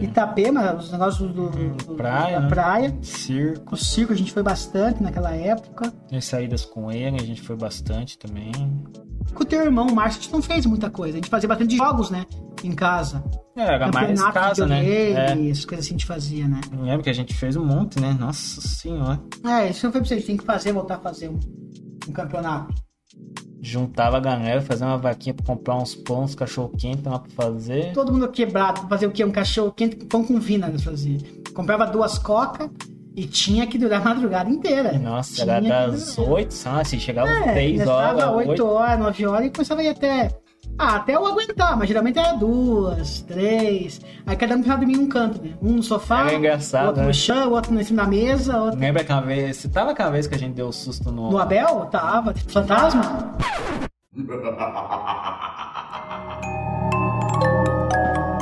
[0.00, 2.48] Itapema, os negócios do, do- Praia, da né?
[2.48, 2.98] praia.
[3.02, 3.74] Circo.
[3.74, 5.92] O circo a gente foi bastante naquela época.
[6.12, 8.52] As saídas com ele, a gente foi bastante também.
[9.34, 11.14] Com o teu irmão, o Márcio, a gente não fez muita coisa.
[11.14, 12.24] A gente fazia bastante jogos, né?
[12.64, 13.22] Em casa.
[13.56, 14.84] É, era mais Campeonato casa, de né?
[14.88, 15.50] É.
[15.50, 16.60] essas coisas assim a gente fazia, né?
[16.72, 18.16] Eu lembro que a gente fez um monte, né?
[18.18, 19.20] Nossa senhora.
[19.44, 20.14] É, isso não foi pra você.
[20.14, 21.38] A gente tem que fazer, voltar a fazer um,
[22.08, 22.74] um campeonato.
[23.62, 27.92] Juntava a galera, fazia uma vaquinha pra comprar uns pães, cachorro quente lá pra fazer.
[27.92, 29.24] Todo mundo quebrado pra fazer o quê?
[29.24, 31.18] Um cachorro quente com pão com vina, nós fazia.
[31.52, 32.70] Comprava duas coca
[33.14, 34.98] e tinha que durar a madrugada inteira.
[34.98, 36.16] Nossa, Tinha era das.
[36.16, 36.80] 8, sabe?
[36.80, 38.36] Assim, chegava às É, 6 começava horas.
[38.36, 40.30] 8 8 horas, 9 horas e começava a ir até.
[40.82, 44.00] Ah, até eu aguentar, mas geralmente era duas, três.
[44.26, 45.50] Aí cada um precisava dormir em um canto, né?
[45.60, 47.08] Um no sofá, Era engraçado, outro né?
[47.08, 48.80] no chão, outro em cima da mesa, outro.
[48.80, 49.58] Lembra aquela vez?
[49.58, 51.30] Você tava aquela vez que a gente deu susto no.
[51.30, 51.86] No Abel?
[51.90, 53.36] Tava, fantasma?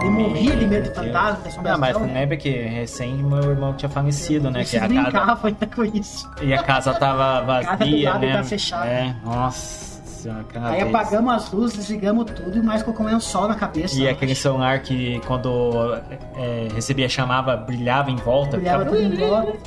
[0.01, 1.63] Eu morria de medo de fantasma, assombração.
[1.63, 2.21] Não, mas né?
[2.21, 4.65] lembra que recém meu irmão tinha falecido, né?
[4.65, 6.31] Que a casa, ainda com isso.
[6.41, 8.33] e a casa tava casa do vazia, lado né?
[8.33, 8.87] tá fechada.
[8.87, 9.88] É, nossa
[10.27, 13.99] aquela Aí apagamos as luzes, desligamos tudo e mais colocamos um sol na cabeça.
[14.01, 15.95] E aquele celular que quando
[16.37, 18.57] é, recebia chamava, brilhava em volta.
[18.57, 19.59] Brilhava ficava- tudo em volta.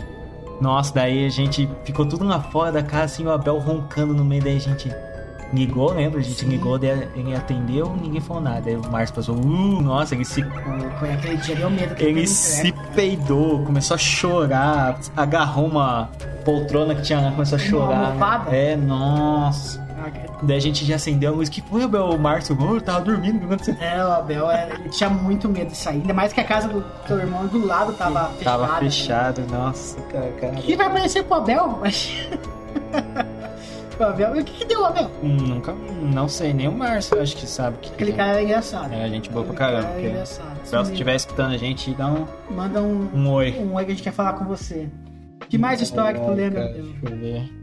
[0.60, 4.24] Nossa, daí a gente ficou tudo lá fora da casa, assim, o Abel roncando no
[4.24, 4.94] meio, daí a gente
[5.52, 6.20] ligou, lembra?
[6.20, 6.50] A gente Sim.
[6.50, 8.70] ligou, ele atendeu, ninguém falou nada.
[8.70, 10.44] Aí o Márcio passou, uh, nossa, ele se,
[11.00, 11.96] Foi aquele dia, deu medo.
[11.96, 16.10] que ele teve se peidou, começou a chorar, agarrou uma
[16.46, 18.06] poltrona que tinha lá, começou a Uma chorar.
[18.06, 18.56] almofada?
[18.56, 19.81] É, nossa.
[20.44, 22.06] Daí a gente já acendeu a luz, que foi, Abel?
[22.10, 23.76] O Márcio, oh, eu tava dormindo, o que aconteceu?
[23.80, 25.98] É, o Abel, é, ele tinha muito medo de sair.
[26.02, 28.44] Ainda mais que a casa do teu irmão do lado tava fechada.
[28.68, 30.54] Tava fechado, nossa, cara, cara.
[30.54, 31.78] O que vai aparecer pro Abel?
[31.82, 32.28] Mas...
[34.00, 34.36] o Abel...
[34.36, 35.10] E o que, que deu, Abel?
[35.22, 37.78] Nunca, não sei, nem o Márcio acho que sabe.
[37.82, 38.94] Que Aquele cara era engraçado.
[38.94, 39.82] É, gente boa pra caramba.
[39.84, 40.52] cara porque- engraçado.
[40.64, 43.56] Se ela estiver escutando a gente, dá um, Manda um, um oi.
[43.60, 44.88] um oi que a gente quer falar com você.
[45.50, 46.68] Que mais história que tu lembra?
[46.70, 47.61] Deixa eu ver.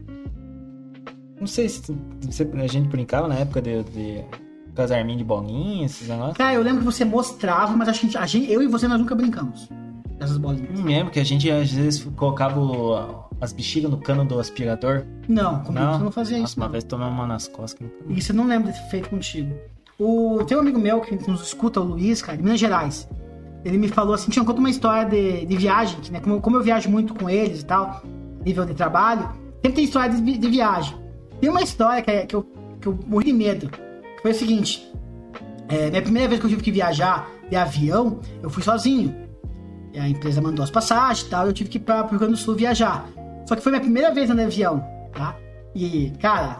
[1.39, 1.91] Não sei se
[2.53, 4.23] a gente brincava na época de, de
[4.75, 6.37] casarminho de bolinha, esses negócios.
[6.37, 8.99] Cara, eu lembro que você mostrava, mas a gente, a gente- eu e você nós
[8.99, 9.69] nunca brincamos.
[10.17, 10.77] Dessas bolinhas.
[10.77, 15.05] Não lembro que a gente às vezes colocava o- as bexigas no cano do aspirador.
[15.29, 15.93] Não, comigo Não?
[15.97, 16.59] você não fazia Nossa, isso.
[16.59, 16.71] uma Não.
[16.73, 17.87] vez tomei uma nas costas.
[18.05, 19.53] não- Isso eu não lembro de ter feito contigo.
[19.97, 23.07] O tem um amigo meu que nos escuta, o Luiz, cara, de Minas Gerais.
[23.63, 26.19] Ele me falou assim, tinha conta uma história de, de viagem, que, né?
[26.21, 28.01] Como, como eu viajo muito com eles e tal,
[28.45, 30.95] nível de trabalho, sempre tem história de, de viagem.
[31.39, 32.43] Tem uma história que, é- que, eu,
[32.81, 33.69] que eu morri de medo.
[33.69, 34.91] Que foi o seguinte:
[35.67, 39.15] é, minha primeira vez que eu tive que viajar de avião, eu fui sozinho.
[39.93, 42.19] E a empresa mandou as passagens e tal, eu tive que ir para o Rio
[42.19, 43.07] Grande do Sul viajar.
[43.47, 45.35] Só que foi minha primeira vez no avião, tá?
[45.73, 46.59] E, cara,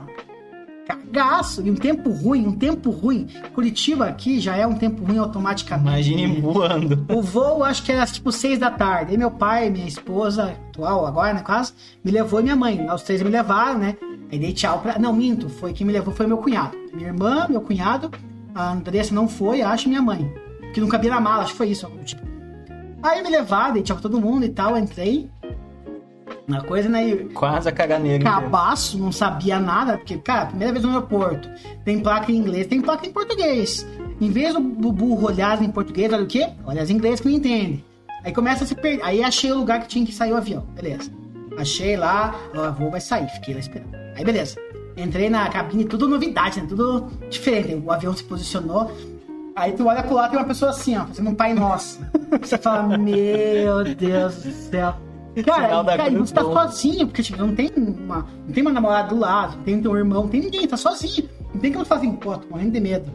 [0.88, 3.28] cagaço, e um tempo ruim, um tempo ruim.
[3.54, 6.12] Curitiba aqui já é um tempo ruim automaticamente.
[6.12, 7.06] Imagine voando.
[7.14, 9.12] O voo, acho que era tipo seis da tarde.
[9.12, 12.88] Aí meu pai, minha esposa, atual agora, né, quase, me levou e minha mãe.
[12.92, 13.96] Os três me levaram, né?
[14.32, 15.00] Aí dei tchau pra.
[15.00, 16.78] Não, minto, foi quem me levou foi meu cunhado.
[16.94, 18.12] Minha irmã, meu cunhado,
[18.54, 20.32] a Andressa não foi, acho, minha mãe.
[20.74, 21.90] Que não cabia na mala, acho que foi isso.
[22.06, 22.22] Tipo.
[23.02, 25.30] Aí me levaram, dei tchau pra todo mundo e tal, entrei.
[26.48, 27.08] Na coisa, né?
[27.08, 28.24] E Quase a cagar nele.
[28.24, 31.48] cabaço, não sabia nada, porque, cara, primeira vez no aeroporto,
[31.86, 33.86] tem placa em inglês, tem placa em português.
[34.20, 36.50] Em vez do, do burro olhar em português, olha o quê?
[36.66, 37.86] Olha as inglês que não entende.
[38.24, 39.04] Aí começa a se perder.
[39.04, 40.66] Aí achei o lugar que tinha que sair o avião.
[40.76, 41.12] Beleza.
[41.58, 43.99] Achei lá, o voo vai sair, fiquei lá esperando.
[44.20, 44.58] Aí beleza.
[44.98, 46.68] Entrei na cabine, tudo novidade, né?
[46.68, 47.82] Tudo diferente.
[47.86, 48.92] O avião se posicionou.
[49.56, 52.02] Aí tu olha pro lado tem uma pessoa assim, ó, fazendo um Pai Nosso.
[52.42, 54.94] Você fala, meu Deus do céu.
[55.46, 58.28] Cara, cara, cruz você tá sozinho, porque tipo, não tem uma.
[58.46, 61.30] Não tem uma namorada do lado, não tem teu irmão, não tem ninguém, tá sozinho.
[61.54, 63.10] Não tem como falar assim, pô, tô morrendo de medo.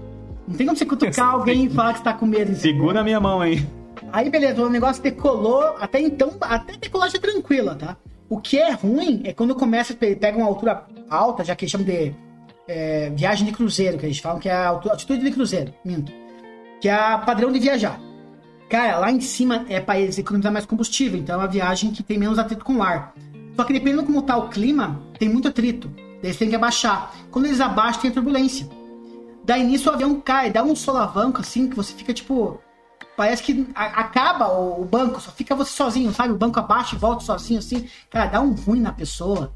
[0.49, 2.55] Não tem como você cutucar alguém e falar que você tá com medo.
[2.57, 3.67] Segura a minha mão aí.
[4.11, 5.77] Aí, beleza, o negócio decolou.
[5.79, 7.95] Até então, até decolagem é tranquila, tá?
[8.29, 11.71] O que é ruim é quando começa, pe- pega uma altura alta, já que eles
[11.73, 12.15] chamam de
[12.67, 16.11] é, viagem de cruzeiro, que eles falam que é a altu- altitude de cruzeiro, minto.
[16.81, 18.01] Que é a padrão de viajar.
[18.69, 22.03] Cara, lá em cima é para eles economizar mais combustível, então é uma viagem que
[22.03, 23.15] tem menos atrito com o ar.
[23.55, 25.91] Só que dependendo como tá o clima, tem muito atrito.
[26.23, 27.15] Eles têm que abaixar.
[27.31, 28.67] Quando eles abaixam, tem turbulência.
[29.45, 32.59] Daí nisso o avião cai, dá um solavanco assim, que você fica tipo.
[33.17, 36.33] Parece que a- acaba o, o banco, só fica você sozinho, sabe?
[36.33, 37.87] O banco abaixa e volta sozinho, assim.
[38.11, 39.53] Cara, dá um ruim na pessoa.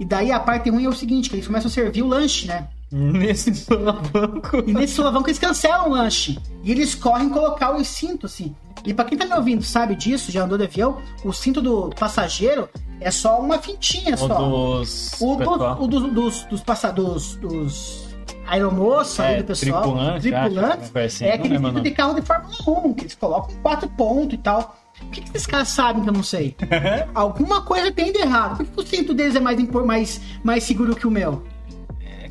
[0.00, 2.46] E daí a parte ruim é o seguinte, que eles começam a servir o lanche,
[2.46, 2.68] né?
[2.92, 4.58] Nesse solavanco.
[4.66, 6.38] E nesse solavanco eles cancelam o lanche.
[6.62, 8.54] E eles correm colocar o cinto, assim.
[8.84, 11.88] E pra quem tá me ouvindo sabe disso, já andou de avião, o cinto do
[11.98, 12.68] passageiro
[13.00, 14.26] é só uma fintinha O só.
[14.28, 15.12] dos.
[15.20, 15.50] O, do,
[15.82, 16.62] o dos, dos, dos,
[16.94, 18.01] dos, dos
[18.46, 22.54] aeromoça É, do pessoal, tripulante, tripulantes, acho, assim, é aquele tipo de carro de Fórmula
[22.86, 24.76] 1, que eles colocam quatro pontos e tal.
[25.00, 26.56] O que, que esses caras sabem que eu não sei?
[27.14, 28.58] Alguma coisa tem de errado.
[28.58, 31.42] Por que, o cinto deles é mais, mais, mais seguro que o meu?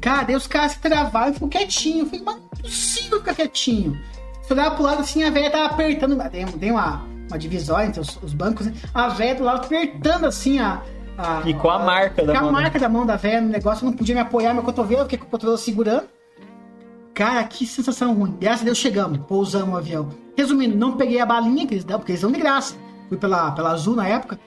[0.02, 2.12] Cara, daí os caras se travaram e ficam quietinhos.
[2.12, 4.00] Eu falei, mas não é possível ficar quietinho.
[4.41, 6.17] Se eu olhava pro lado assim, a velha tava apertando.
[6.30, 8.74] Tem, tem uma, uma divisória entre os, os bancos, né?
[8.93, 10.82] A velha do lado apertando assim a.
[11.17, 13.50] a E com a marca da com a mão, marca da mão da velha no
[13.50, 16.04] negócio, eu não podia me apoiar meu cotovelo, eu fiquei com o cotovelo segurando.
[17.13, 18.38] Cara, que sensação ruim.
[18.39, 20.10] Graças a Deus chegamos, pousamos o avião.
[20.36, 22.76] Resumindo, não peguei a balinha que eles dão, porque eles dão de graça.
[23.10, 24.39] Fui pela, pela Azul na época.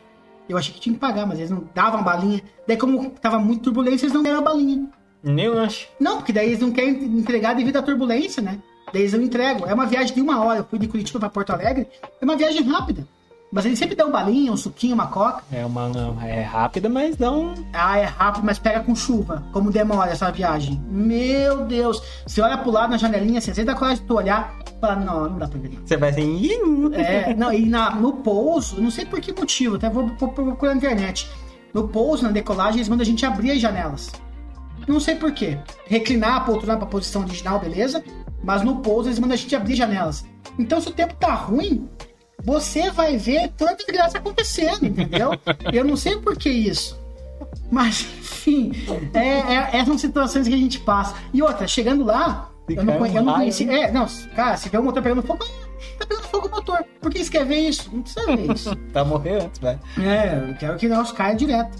[0.48, 2.42] Eu achei que tinha que pagar, mas eles não davam a balinha.
[2.66, 4.88] Daí, como tava muito turbulência, eles não deram a balinha.
[5.22, 5.88] Nem o lanche.
[5.98, 8.58] Não, porque daí eles não querem entregar devido à turbulência, né?
[8.92, 9.66] Daí eles não entregam.
[9.66, 10.60] É uma viagem de uma hora.
[10.60, 11.88] Eu fui de Curitiba pra Porto Alegre.
[12.20, 13.06] É uma viagem rápida.
[13.54, 15.44] Mas eles sempre dão balinha, um suquinho, uma coca.
[15.52, 15.88] É uma.
[15.88, 17.54] não, É rápida, mas não.
[17.72, 19.44] Ah, é rápido, mas pega com chuva.
[19.52, 20.82] Como demora essa viagem.
[20.90, 22.02] Meu Deus.
[22.26, 24.80] Você olha pro lado na janelinha, assim, às vezes dá coragem de tu olhar e
[24.80, 25.78] falar, não, não dá pra ver.
[25.84, 26.50] Você vai assim.
[26.94, 30.72] É, não, e na, no pouso, não sei por que motivo, até vou, vou procurar
[30.72, 31.30] na internet.
[31.72, 34.10] No pouso, na decolagem, eles mandam a gente abrir as janelas.
[34.88, 35.58] Não sei por quê.
[35.86, 38.02] Reclinar a poltrona pra posição original, beleza?
[38.42, 40.24] Mas no pouso, eles mandam a gente abrir janelas.
[40.58, 41.88] Então, se o tempo tá ruim,
[42.44, 45.30] você vai ver tanta graça acontecendo, entendeu?
[45.72, 47.02] Eu não sei por que isso.
[47.70, 48.72] Mas, enfim,
[49.14, 51.14] é, é- essas são situações que a gente passa.
[51.32, 53.64] E outra, chegando lá, eu não, conhe- eu não conheci.
[53.64, 53.80] né?
[53.84, 55.44] É, não, cara, se vê o motor pegando fogo,
[55.98, 56.84] tá pegando fogo o motor.
[57.00, 57.90] Por que você quer ver isso?
[57.92, 58.76] Não precisa ver isso.
[58.92, 59.78] Tá morrendo antes, vai.
[59.98, 61.78] é, eu quero que o negócio caia direto.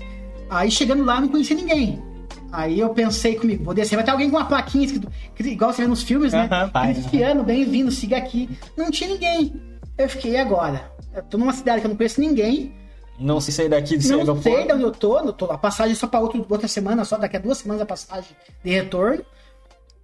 [0.50, 2.02] Aí chegando lá, não conheci ninguém.
[2.50, 5.08] Aí eu pensei comigo, vou descer, vai ter alguém com uma plaquinha escrito,
[5.40, 6.48] igual você vê nos filmes, né?
[6.72, 8.48] Vai, Cristiano, bem-vindo, siga aqui.
[8.76, 9.52] Não tinha ninguém.
[9.96, 10.90] Eu fiquei, e agora?
[11.14, 12.72] Eu tô numa cidade que eu não conheço ninguém,
[13.18, 14.42] Não se sair daqui de não aeroporto.
[14.42, 17.04] sei de onde eu tô, eu tô a passagem é só pra outro, outra semana,
[17.04, 18.30] só daqui a duas semanas a passagem
[18.64, 19.24] de retorno.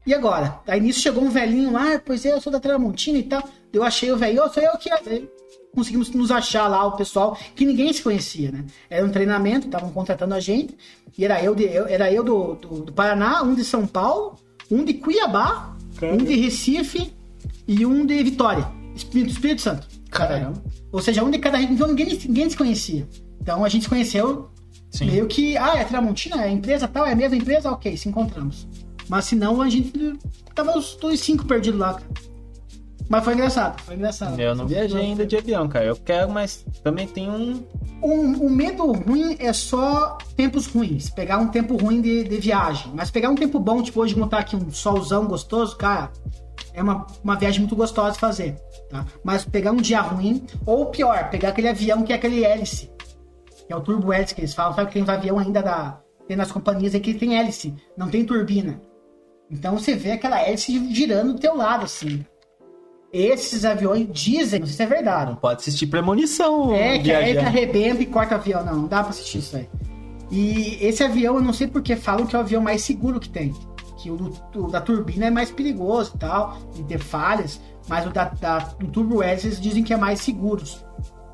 [0.07, 0.61] E agora?
[0.67, 3.43] Aí nisso chegou um velhinho lá, "Ah, pois é, eu sou da Tramontina e tal.
[3.73, 4.89] Eu achei o velho, "Ô, sou eu que.
[5.75, 8.65] Conseguimos nos achar lá, o pessoal, que ninguém se conhecia, né?
[8.89, 10.77] Era um treinamento, estavam contratando a gente.
[11.17, 14.35] E era eu, de, eu- era eu do, do, do Paraná, um de São Paulo,
[14.71, 16.23] um de Cuiabá, Caramba.
[16.23, 17.13] um de Recife
[17.69, 18.67] e um de Vitória,
[19.01, 19.87] Espírito, Espírito Santo.
[20.11, 20.63] Caramba.
[20.93, 23.09] Ou seja, um de cada região, então ninguém, ninguém se conhecia.
[23.41, 24.51] Então a gente se conheceu
[24.91, 25.07] Sim.
[25.07, 28.09] meio que, ah, é Tramontina, é a empresa tal, é a mesma empresa, ok, se
[28.09, 28.67] encontramos.
[29.09, 30.19] Mas se não, a gente
[30.55, 32.01] tava os dois cinco perdidos lá.
[33.09, 34.39] Mas foi engraçado, foi engraçado.
[34.39, 35.85] Eu não viajei ainda de avião, cara.
[35.85, 37.61] Eu quero, mas também tem um.
[38.01, 41.11] Um, o medo ruim é só tempos ruins.
[41.11, 42.93] Pegar um tempo ruim de, de viagem.
[42.95, 46.13] Mas pegar um tempo bom, tipo hoje montar aqui um solzão gostoso, cara,
[46.73, 48.57] é uma, uma viagem muito gostosa de fazer.
[48.89, 49.05] Tá?
[49.25, 52.91] Mas pegar um dia ruim, ou pior, pegar aquele avião que é aquele hélice.
[53.67, 54.75] Que é o turbo hélice que eles falam.
[54.75, 56.01] Sabe que tem uns avião ainda da.
[56.27, 58.81] Tem nas companhias aí que tem hélice, não tem turbina.
[59.51, 62.25] Então você vê aquela hélice girando do teu lado, assim.
[63.13, 65.33] Esses aviões dizem, não sei se é verdade.
[65.33, 66.73] Não pode assistir premonição.
[66.73, 67.27] É, que a viajando.
[67.27, 68.65] hélice arrebenta e corta o avião.
[68.65, 69.69] Não, não dá pra assistir isso aí.
[70.31, 73.29] E esse avião, eu não sei porque falam que é o avião mais seguro que
[73.29, 73.53] tem.
[74.03, 77.61] Que o, do- da turbina é mais perigoso e tal, de ter falhas.
[77.89, 80.85] Mas o da, da, do turbo hélice eles dizem que é mais seguros.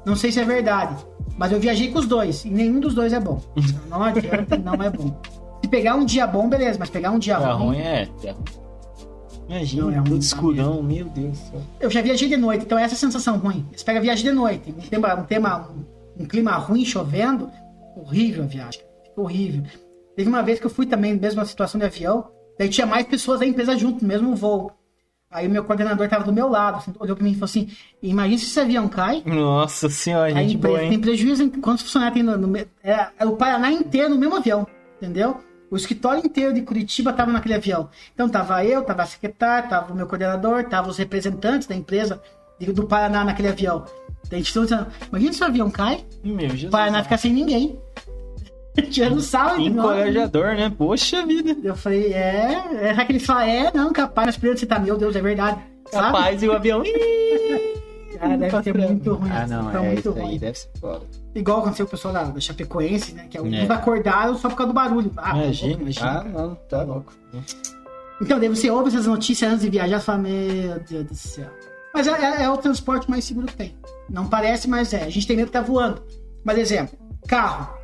[0.05, 0.97] Não sei se é verdade.
[1.37, 2.45] Mas eu viajei com os dois.
[2.45, 3.41] E nenhum dos dois é bom.
[3.91, 5.21] Não adianta, não é bom.
[5.63, 6.79] Se pegar um dia bom, beleza.
[6.79, 7.67] Mas pegar um dia É ruim...
[7.67, 8.09] ruim, é.
[8.25, 8.45] é ruim.
[9.49, 11.61] Imagina, Não, é ruim, tudo escurão, meu Deus do céu.
[11.81, 13.65] Eu já viajei de noite, então essa é a sensação ruim.
[13.75, 15.69] Você pega a viagem de noite, um tema, um, tema,
[16.19, 17.49] um, um clima ruim, chovendo,
[17.97, 18.81] horrível a viagem.
[19.17, 19.63] Horrível.
[20.17, 23.41] Teve uma vez que eu fui também, mesma situação de avião, daí tinha mais pessoas
[23.41, 24.73] da empresa junto, no mesmo voo.
[25.31, 27.69] Aí o meu coordenador tava do meu lado, assim, olhou pra mim e falou assim:
[28.03, 29.23] imagina se esse avião cai.
[29.27, 31.01] Nossa senhora, A gente boa, tem hein?
[31.01, 32.67] prejuízo em quantos funcionários tem no, no é,
[33.19, 34.67] é o Paraná inteiro no mesmo avião,
[34.97, 35.41] entendeu?
[35.69, 37.91] O escritório inteiro de Curitiba tava naquele avião.
[38.15, 42.23] Então tava eu, tava a secretária, tava o meu coordenador, tava os representantes da empresa
[42.59, 43.85] de- do Paraná naquele avião.
[44.31, 46.65] Daí a gente dizendo, imagina se o avião cai, Meu Jesus.
[46.65, 47.77] o Paraná fica sem ninguém.
[48.91, 50.73] Tirando sal, Encorajador, né?
[50.77, 51.57] Poxa vida.
[51.63, 54.79] Eu falei, é, é já que ele fala, é, não, capaz, mas primeiro você tá,
[54.79, 55.59] meu Deus, é verdade.
[55.91, 56.07] Sabe?
[56.07, 56.83] Capaz e o avião.
[58.19, 59.31] Cara, deve ser muito ruim.
[59.31, 60.29] Ah, não, é muito isso ruim.
[60.31, 61.05] aí, deve ser foda.
[61.35, 63.27] Igual aconteceu com o pessoal da, da Chapecoense, né?
[63.29, 63.71] Que alguns É.
[63.71, 65.13] acordaram só por causa do barulho.
[65.19, 65.77] Ah, Imagina.
[65.77, 67.13] louco, Ah, não, tá louco.
[68.23, 71.51] Então, daí você ouve essas notícias antes de viajar e fala, meu Deus do céu.
[71.93, 73.77] Mas é, é- é o transporte mais seguro que tem.
[74.09, 75.05] Não parece, mas é.
[75.05, 76.03] A gente tem medo que tá voando.
[76.43, 76.97] Mas, exemplo,
[77.29, 77.76] carro.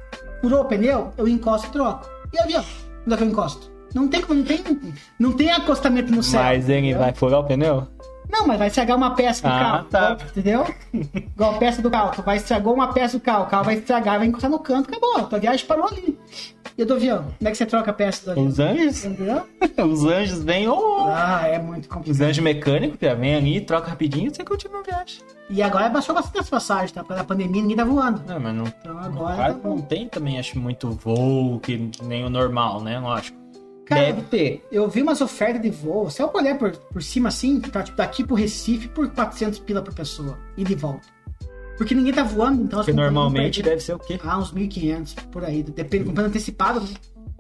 [0.43, 2.07] Furou o pneu, eu encosto e troco.
[2.35, 2.65] E avião?
[3.07, 3.73] Onde é que eu encosto?
[3.95, 4.65] Não tem não tem,
[5.19, 6.43] não tem acostamento no céu.
[6.43, 6.99] Mas ele entendeu?
[6.99, 7.87] vai furar o pneu?
[8.31, 9.85] Não, mas vai estragar uma peça do Ah, carro.
[9.91, 10.17] tá.
[10.31, 10.67] Entendeu?
[10.95, 12.13] Igual a peça do carro.
[12.17, 14.89] Tu vai estragou uma peça do carro, o carro vai estragar, vai encostar no canto,
[14.89, 15.23] acabou.
[15.27, 16.19] Tua viagem parou ali.
[16.79, 17.25] E do avião?
[17.37, 18.47] Como é que você troca a peça do avião?
[18.47, 19.05] Os anjos?
[19.05, 19.43] Entendeu?
[19.87, 21.05] Os anjos vêm, oh!
[21.09, 22.11] Ah, é muito complicado.
[22.15, 25.19] Os anjos mecânicos, já vem ali, troca rapidinho e você continua a viagem.
[25.51, 27.03] E agora baixou bastante as passagens, tá?
[27.03, 28.23] Da pandemia, ninguém tá voando.
[28.27, 29.37] Não, mas não, Então agora.
[29.37, 32.99] quase tá não tem também, acho, muito voo, que nem o normal, né?
[32.99, 33.37] Lógico.
[33.85, 34.67] Cara, Deve ter.
[34.73, 36.09] Eu vi umas ofertas de voo.
[36.09, 39.83] Se eu olhar por, por cima assim, tá tipo daqui pro Recife por 400 pila
[39.83, 40.39] por pessoa.
[40.57, 41.07] E de volta.
[41.77, 44.19] Porque ninguém tá voando, então as Porque normalmente deve ser o quê?
[44.25, 45.63] Ah, uns 1.500 por aí.
[45.65, 46.81] Depende, comprando antecipado.
[46.81, 46.87] né?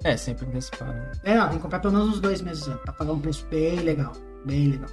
[0.04, 0.92] É, sempre antecipado.
[1.22, 3.46] É, não, tem que comprar pelo menos uns dois meses antes, pra pagar um preço
[3.48, 4.12] bem legal.
[4.44, 4.90] Bem legal.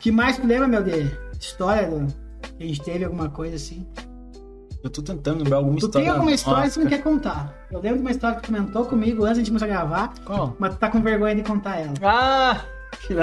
[0.00, 1.10] Que mais tu lembra, meu, de
[1.46, 2.06] história do,
[2.56, 3.86] que a gente teve alguma coisa assim?
[4.82, 6.04] Eu tô tentando lembrar alguma Tu história.
[6.06, 7.54] tem alguma história que tu não quer contar?
[7.70, 10.56] Eu lembro de uma história que tu comentou comigo antes de começar a gravar, Qual?
[10.58, 11.94] mas tu tá com vergonha de contar ela.
[12.02, 12.60] Ah!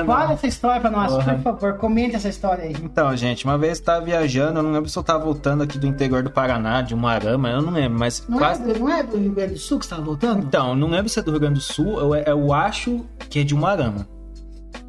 [0.05, 1.35] Fala essa história pra nós, Porra.
[1.35, 1.73] por favor.
[1.77, 2.75] Comente essa história aí.
[2.81, 5.77] Então, gente, uma vez eu tava viajando, eu não lembro se eu tava voltando aqui
[5.77, 8.69] do interior do Paraná, de Umuarama, eu não lembro, mas Não, quase.
[8.69, 10.43] é, não é do Rio Grande do Sul que você tava voltando?
[10.45, 13.43] Então, não lembro se é do Rio Grande do Sul, eu, eu acho que é
[13.43, 14.07] de Umuarama.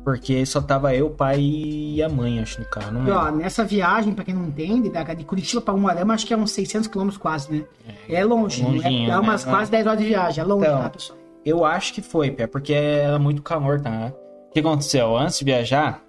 [0.04, 2.90] Porque só tava eu, o pai e a mãe, acho, no carro.
[2.92, 6.26] Não E, ó, nessa viagem, pra quem não entende, da- de Curitiba pra Umuarama, acho
[6.26, 7.64] que é uns 600 quilômetros quase, né?
[8.08, 8.68] É longe, né?
[8.70, 9.52] longinho, é umas né?
[9.52, 11.18] quase 10 horas de viagem, é longe, Então, tá, pessoal?
[11.44, 14.12] Eu acho que foi, Pé, porque era muito calor, tá?
[14.48, 15.16] O que aconteceu?
[15.16, 16.02] Antes de viajar,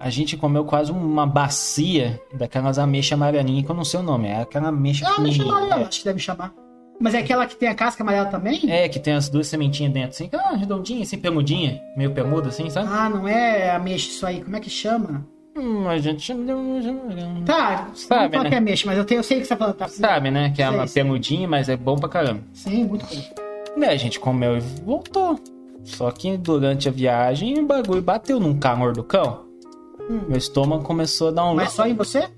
[0.00, 4.28] a gente comeu quase uma bacia daquelas ameixas amarelinhas, que eu não sei o nome,
[4.28, 5.54] é aquela ameixa É mexa pequenininha.
[5.66, 6.52] amarela, acho que deve chamar.
[7.00, 8.70] Mas é aquela que tem a casca amarela também?
[8.70, 12.70] É, que tem as duas sementinhas dentro, assim, ah, redondinha, assim, peludinha, meio peluda, assim,
[12.70, 12.88] sabe?
[12.90, 15.26] Ah, não é ameixa isso aí, como é que chama?
[15.56, 16.32] Hum, a gente
[17.44, 18.48] Tá, Sabe, não né?
[18.48, 19.76] que é ameixa, mas eu, tenho, eu sei o que você tá falando.
[19.76, 19.88] Tá?
[19.88, 20.50] sabe, né?
[20.54, 21.02] Que é uma Sei, sei.
[21.02, 22.40] peludinha, mas é bom pra caramba.
[22.54, 23.22] Sim, muito bom.
[23.78, 25.38] Daí a gente comeu e voltou.
[25.84, 29.44] Só que durante a viagem o bagulho bateu num calor do cão.
[30.08, 30.20] Hum.
[30.28, 31.54] Meu estômago começou a dar um.
[31.54, 32.28] Mas só em você?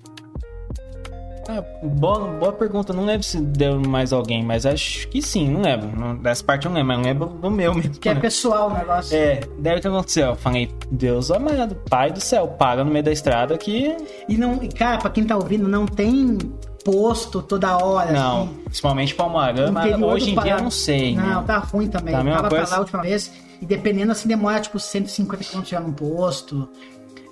[1.49, 5.61] Ah, boa, boa pergunta, não lembro se deu mais alguém, mas acho que sim, não
[5.61, 5.89] lembro.
[5.99, 7.93] Não- Dessa parte eu não lembro, mas eu lembro do meu mesmo.
[7.95, 8.21] Que é né?
[8.21, 9.17] pessoal o negócio.
[9.17, 10.29] É, daí o que aconteceu?
[10.29, 13.97] Eu falei, Deus amado, Pai do céu, para no meio da estrada que.
[14.29, 16.39] E não, cara, pra quem tá ouvindo, não tem
[16.85, 18.13] posto toda hora.
[18.13, 18.55] Não, assim.
[18.65, 21.17] principalmente Palmarama, hoje em dia eu não sei.
[21.17, 21.45] Não, né?
[21.47, 22.15] tá ruim também.
[22.15, 22.71] Tá eu tava pra coisa?
[22.71, 26.69] lá a última vez e dependendo assim demora tipo 150 km chegar num posto.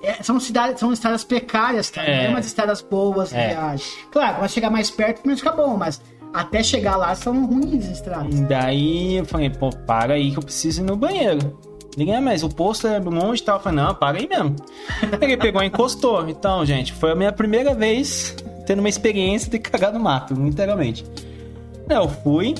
[0.02, 2.08] É, são cidades, são estradas precárias, cara.
[2.08, 2.16] É.
[2.18, 3.48] Não é umas estradas boas É.
[3.48, 3.86] viagem.
[4.10, 6.00] Claro, vai chegar mais perto, menos fica bom, mas
[6.34, 8.40] até chegar lá são ruins as estradas.
[8.40, 11.58] Daí eu falei, pô, para aí que eu preciso ir no banheiro.
[11.96, 13.56] Liguei, mas o posto é longe e tal.
[13.58, 14.56] Eu falei, não, para aí mesmo.
[15.20, 16.26] Ele pegou e encostou.
[16.28, 18.34] Então, gente, foi a minha primeira vez
[18.66, 21.04] tendo uma experiência de cagar no mato, literalmente.
[21.88, 22.54] Eu fui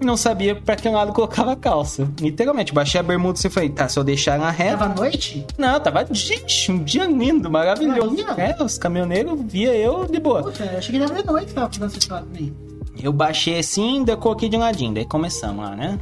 [0.00, 2.08] e não sabia pra que lado colocava a calça.
[2.20, 4.78] Literalmente, baixei a bermuda e falei, tá, se eu deixar na reta.
[4.78, 5.46] Tava à noite?
[5.56, 8.16] Não, tava, gente, um dia lindo, maravilhoso.
[8.36, 10.42] É, os caminhoneiros via eu de boa.
[10.42, 12.54] Puta, eu achei que tava de noite que tava fazendo essa história também.
[13.02, 14.94] Eu baixei assim, daí coloquei de ladinho.
[14.94, 15.98] Daí começamos lá, né?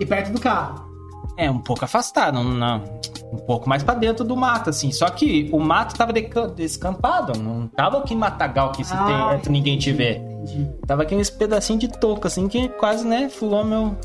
[0.00, 0.88] E perto do carro.
[1.36, 2.82] É, um pouco afastado, não,
[3.32, 4.90] um pouco mais pra dentro do mato, assim.
[4.92, 6.12] Só que o mato tava
[6.54, 10.16] descampado, não tava aquele matagal que se Ah, tem, ninguém te vê.
[10.18, 10.68] Entendi.
[10.86, 13.96] Tava aqueles pedacinhos de touca, assim, que quase, né, fulou meu,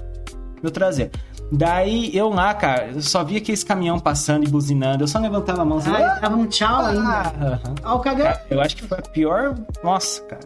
[0.62, 1.12] meu traseiro.
[1.52, 5.04] Daí eu lá, cara, eu só via aqueles caminhão passando e buzinando.
[5.04, 5.92] Eu só levantava a mão assim.
[5.92, 7.02] Ah, tava um tchau ainda.
[7.02, 7.76] aham.
[7.84, 8.34] Ó, o cagão.
[8.50, 9.56] Eu acho que foi a pior.
[9.84, 10.42] Nossa, cara.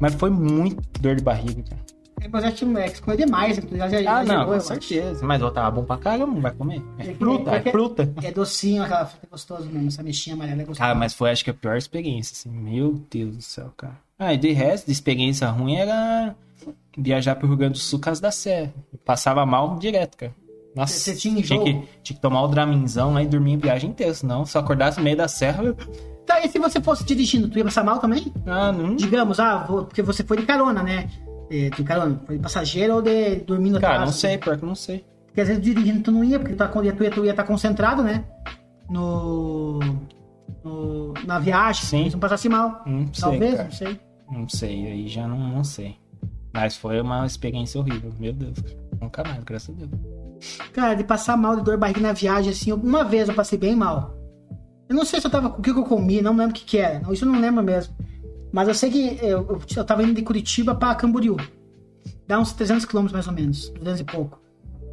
[0.00, 1.82] Mas foi muito dor de barriga, cara.
[2.28, 3.58] É, mas eu acho que é, demais.
[3.58, 3.78] né?
[3.78, 5.24] Já, já, Ah, já não, com certeza.
[5.26, 6.82] Mas eu tava bom pra caramba, não vai comer.
[6.98, 8.12] É É fruta, é que- fruta.
[8.22, 9.88] É docinho, aquela fruta é gostoso mesmo.
[9.88, 10.78] Essa mexinha amarela é gostosa.
[10.80, 12.50] Cara, mas foi acho que a pior experiência, assim.
[12.50, 13.96] Meu Deus do céu, cara.
[14.18, 16.34] Ah, e de resto, de experiência ruim era
[16.96, 18.72] viajar pro Rio Grande do Sul, Casa da Serra.
[18.92, 20.34] Eu Passava mal direto, cara.
[20.74, 23.90] Nossa, Você tinha tinha que, tinha que tomar o Draminzão lá e dormir a viagem
[23.90, 25.74] inteira, senão se eu acordasse no meio da serra, eu...
[26.26, 28.32] Tá, e se você fosse dirigindo, tu ia passar mal também?
[28.46, 28.94] Ah, não...
[28.94, 31.08] Digamos, ah, vou- porque você foi de carona, né?
[31.50, 34.74] É, de carona, foi de passageiro ou de dormindo Cara, não sei, pior que não
[34.74, 35.04] sei.
[35.26, 37.44] Porque às vezes dirigindo tu não ia, porque tu, tá, tu, ia, tu ia estar
[37.44, 38.24] concentrado, né?
[38.90, 39.78] No,
[40.64, 42.04] no- na viagem, Sim.
[42.06, 42.82] se não passasse mal.
[42.86, 43.64] Não sei, Talvez, cara.
[43.64, 44.00] não sei.
[44.30, 45.96] Não sei, aí já não, não sei.
[46.52, 48.58] Mas foi uma experiência horrível, meu Deus.
[49.00, 50.58] Nunca mais, graças a Deus.
[50.72, 53.58] Cara, de passar mal de dor de barriga na viagem, assim, uma vez eu passei
[53.58, 54.14] bem mal.
[54.88, 56.64] Eu não sei se eu tava com o que eu comi, não lembro o que
[56.64, 57.02] que era.
[57.12, 57.94] Isso eu não lembro mesmo.
[58.52, 61.36] Mas eu sei que eu, eu, tava indo de Curitiba pra Camboriú.
[62.26, 63.68] Dá uns 300 quilômetros mais ou menos.
[63.70, 64.40] 200 e pouco.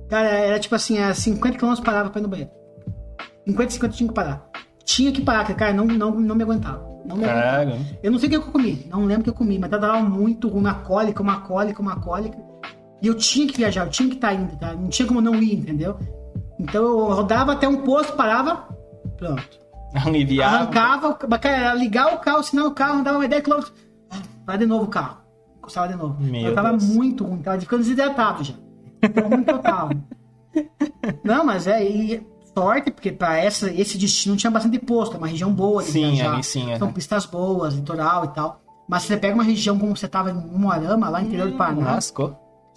[0.09, 2.51] Cara, era tipo assim, a 50 quilômetros parava pra ir no banheiro.
[3.47, 4.49] 50, 50 tinha que parar.
[4.83, 6.83] tinha que parar, cara, não, não, não me aguentava.
[7.05, 7.77] Não me aguentava.
[8.01, 9.99] Eu não sei o que eu comi, não lembro o que eu comi, mas tava
[10.01, 12.37] muito ruim, uma cólica, uma cólica, uma cólica.
[13.01, 14.73] E eu tinha que viajar, eu tinha que estar indo, tá?
[14.73, 15.97] Não tinha como não ir, entendeu?
[16.59, 18.67] Então eu rodava até um posto, parava,
[19.17, 19.64] pronto.
[19.95, 20.55] Aliviava.
[20.57, 23.59] Arrancava, cara, era ligar o carro, sinal o carro, andava mais 10 km.
[24.45, 25.17] Vai de novo o carro.
[25.57, 26.21] Encostava de novo.
[26.21, 26.83] Meu eu tava Deus.
[26.83, 28.53] muito ruim, tava ficando desidratado já.
[29.13, 29.89] Tava ruim total.
[31.23, 32.25] Não, mas é, e
[32.57, 36.11] sorte, porque pra essa, esse destino tinha bastante posto, é uma região boa de Sim,
[36.13, 36.33] viajar.
[36.33, 36.77] ali sim, é.
[36.77, 38.61] São pistas boas, litoral e tal.
[38.87, 41.57] Mas se você pega uma região como você tava em Moarama, lá no interior do
[41.57, 42.35] Paraná, Lascou.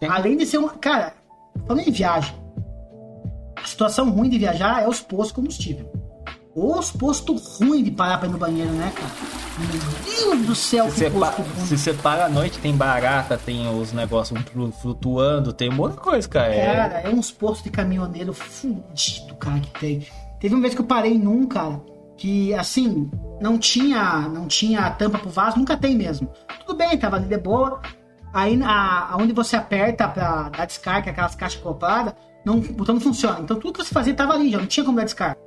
[0.09, 0.71] além de ser uma.
[0.71, 1.13] Cara,
[1.67, 2.35] falando em viagem,
[3.57, 5.93] a situação ruim de viajar é os postos de combustível.
[6.61, 9.11] Os postos ruins de parar pra ir no banheiro, né, cara?
[9.59, 11.67] Meu Deus do céu, Se que posto ruim.
[11.67, 15.93] se você para à noite, tem barata, tem os negócios flu- flutuando, tem um monte
[15.95, 16.55] de coisa, cara.
[16.55, 20.07] É- Cara, é uns postos de caminhoneiro fudido, cara, que tem.
[20.41, 21.81] Teve uma vez que eu parei num, cara,
[22.17, 26.29] que assim, não tinha, não tinha tampa pro vaso, nunca tem mesmo.
[26.67, 27.81] Tudo bem, tava ali de boa.
[28.33, 33.01] Aí a, aonde você aperta pra dar descarga, aquelas caixas copadas, não, o botão não
[33.03, 33.41] funciona.
[33.41, 35.39] Então tudo que você fazia tava ali, já não tinha como dar descarga.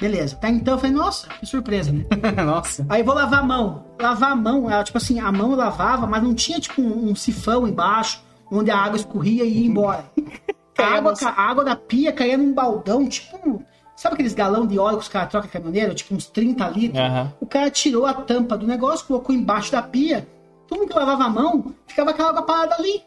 [0.00, 0.34] Beleza.
[0.36, 2.04] Até então eu falei, nossa, que surpresa, né?
[2.42, 2.86] Nossa.
[2.88, 3.84] Aí vou lavar a mão.
[4.00, 7.10] Lavar a mão, ela, tipo assim, a mão eu lavava, mas não tinha tipo um,
[7.10, 10.04] um sifão embaixo, onde a água escorria e ia embora.
[10.78, 13.62] A água, a água da pia caía num baldão, tipo.
[13.94, 15.94] Sabe aqueles galão de óleo que os caras trocam caminhoneiro?
[15.94, 16.98] Tipo uns 30 litros.
[16.98, 17.32] Aham.
[17.38, 20.26] O cara tirou a tampa do negócio, colocou embaixo da pia.
[20.66, 23.02] Todo mundo que lavava a mão, ficava aquela água parada ali.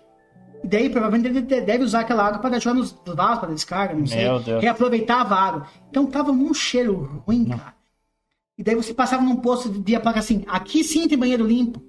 [0.64, 3.94] E daí, provavelmente, ele de- deve usar aquela água para jogar nos vasos, para descarga,
[3.94, 4.24] não sei.
[4.24, 4.62] Meu Deus.
[4.62, 5.68] Reaproveitava a água.
[5.90, 7.74] Então tava num cheiro ruim, cara.
[8.58, 11.46] E daí você passava num posto e via a placa assim, aqui sim tem banheiro
[11.46, 11.82] limpo.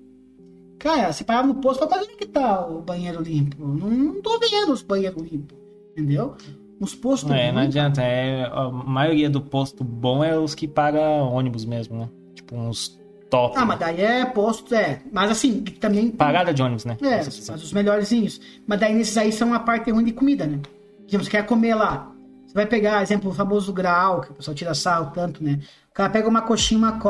[0.78, 3.56] Cara, você parava no posto e falava, mas onde que tá o banheiro limpo?
[3.64, 5.56] Não, não tô vendo os banheiros limpos.
[5.92, 6.34] Entendeu?
[6.80, 8.02] Uns postos É, não adianta.
[8.02, 12.08] É, a maioria do posto bom é os que paga ônibus mesmo, né?
[12.34, 13.00] Tipo uns
[13.34, 13.56] top.
[13.58, 15.00] Ah, mas daí é posto, é.
[15.12, 16.10] Mas assim, também.
[16.10, 16.96] Parada de ônibus, né?
[17.02, 18.40] É, mas os melhorzinhos.
[18.66, 20.58] Mas daí nesses aí são a parte ruim de comida, né?
[21.06, 22.10] Tipo, você quer comer lá.
[22.46, 25.58] Você vai pegar, exemplo, o famoso grau, que o pessoal tira sarro tanto, né?
[25.90, 27.00] O cara pega uma coxinha, uma R$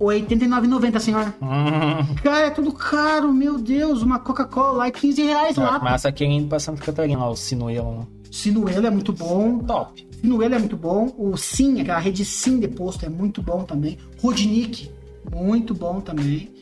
[0.00, 1.34] 89,90, senhora.
[1.40, 4.02] Hum, Cara, é tudo caro, meu Deus.
[4.02, 5.78] Uma Coca-Cola lá é 15 reais lá.
[5.78, 7.98] massa querendo ir pra Santa Catarina, ó, o Sinuelo.
[7.98, 8.06] né?
[8.30, 9.58] Sinuelo é muito bom.
[9.60, 10.06] Top.
[10.20, 11.12] Sinuelo é muito bom.
[11.16, 13.96] O Sim, aquela rede Sim de posto é muito bom também.
[14.20, 14.90] Rodnik,
[15.32, 16.52] muito bom também.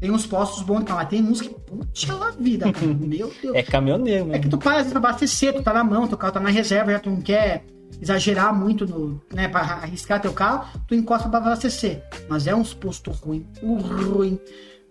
[0.00, 2.86] Tem uns postos bons, mas tem uns que, puxa vida, cara.
[2.94, 3.54] Meu Deus.
[3.54, 4.38] É caminhoneiro, É né?
[4.38, 6.50] que tu para às vezes, pra abastecer, tu tá na mão, teu carro tá na
[6.50, 7.64] reserva, já tu não quer
[8.02, 12.02] exagerar muito no, né, pra arriscar teu carro, tu encosta pra abastecer.
[12.28, 14.38] Mas é uns postos ruim, ruim.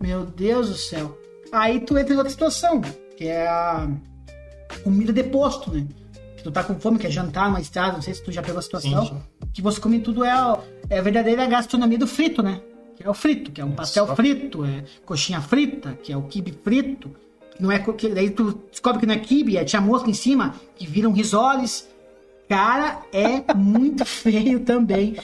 [0.02, 1.18] Meu Deus do céu.
[1.52, 2.82] Aí tu entra em outra situação,
[3.16, 3.88] que é a
[4.84, 5.86] comida de posto, né?
[6.38, 8.58] Que tu tá com fome, quer jantar numa estrada, não sei se tu já pegou
[8.58, 9.22] a situação, Sim,
[9.54, 10.32] que você come tudo é
[10.90, 12.60] é a verdadeira gastronomia do frito, né?
[12.96, 14.16] Que é o frito, que é um pastel só.
[14.16, 17.12] frito, é coxinha frita, que é o quibe frito.
[17.60, 20.56] Não é que daí tu descobre que não é quibe, é tinha mosca em cima,
[20.76, 21.88] que viram risoles.
[22.50, 25.16] Cara, é muito feio também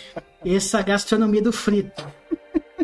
[0.45, 2.05] essa gastronomia do frito.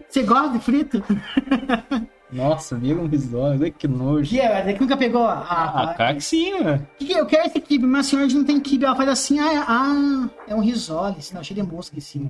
[0.08, 1.04] Você gosta de frito?
[2.32, 4.30] Nossa, um risório, olha que nojo.
[4.30, 6.82] Que é, que nunca pegou a, Ah, a, cara que sim, né?
[6.98, 8.86] que que eu quero esse quibe, mas a senhora não tem quibe.
[8.86, 12.30] Ela faz assim, ah, é, ah, é um risole, senão cheio de mosca em cima.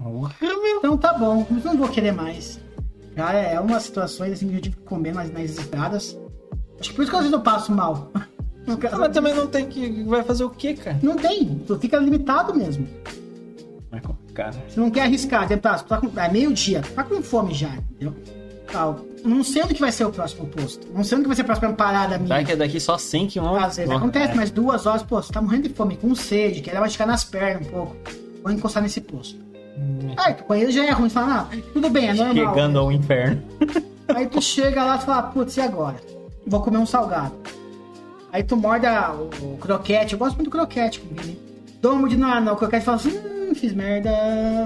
[0.78, 2.60] Então tá bom, mas não vou querer mais.
[3.16, 6.20] Cara, é umas situações assim que eu tive que comer nas, nas estradas.
[6.80, 8.12] Acho que por isso que às vezes eu passo mal.
[8.68, 10.02] Ah, Mas também não tem que.
[10.06, 10.98] Vai fazer o quê, cara?
[11.04, 12.88] Não tem, tu fica limitado mesmo.
[13.92, 14.58] Vai complicado.
[14.68, 18.16] Você não quer arriscar, tá, tu tá com, é meio-dia, tá com fome já, entendeu?
[18.72, 18.96] Tá,
[19.26, 20.88] não sei onde que vai ser o próximo posto.
[20.94, 22.44] Não sei onde que vai ser a próxima parada minha.
[22.44, 23.56] Que é daqui só 100 km.
[23.56, 26.80] Às vezes acontece, mas duas horas, pô, você tá morrendo de fome, com sede, quer
[26.80, 27.96] machucar nas pernas um pouco.
[28.44, 29.44] Vou encostar nesse posto.
[30.18, 32.54] Aí, o banheiro já é ruim, você fala, ah, tudo bem, é normal.
[32.54, 33.44] Chegando ao inferno.
[34.08, 35.98] Aí tu chega lá e fala, putz, e agora?
[36.48, 37.34] Vou comer um salgado.
[38.32, 41.40] Aí tu morde o, o croquete, eu gosto muito do croquete comigo, hein?
[41.82, 43.20] Dou uma mordida no, no croquete e falo assim,
[43.50, 44.12] hum, fiz merda,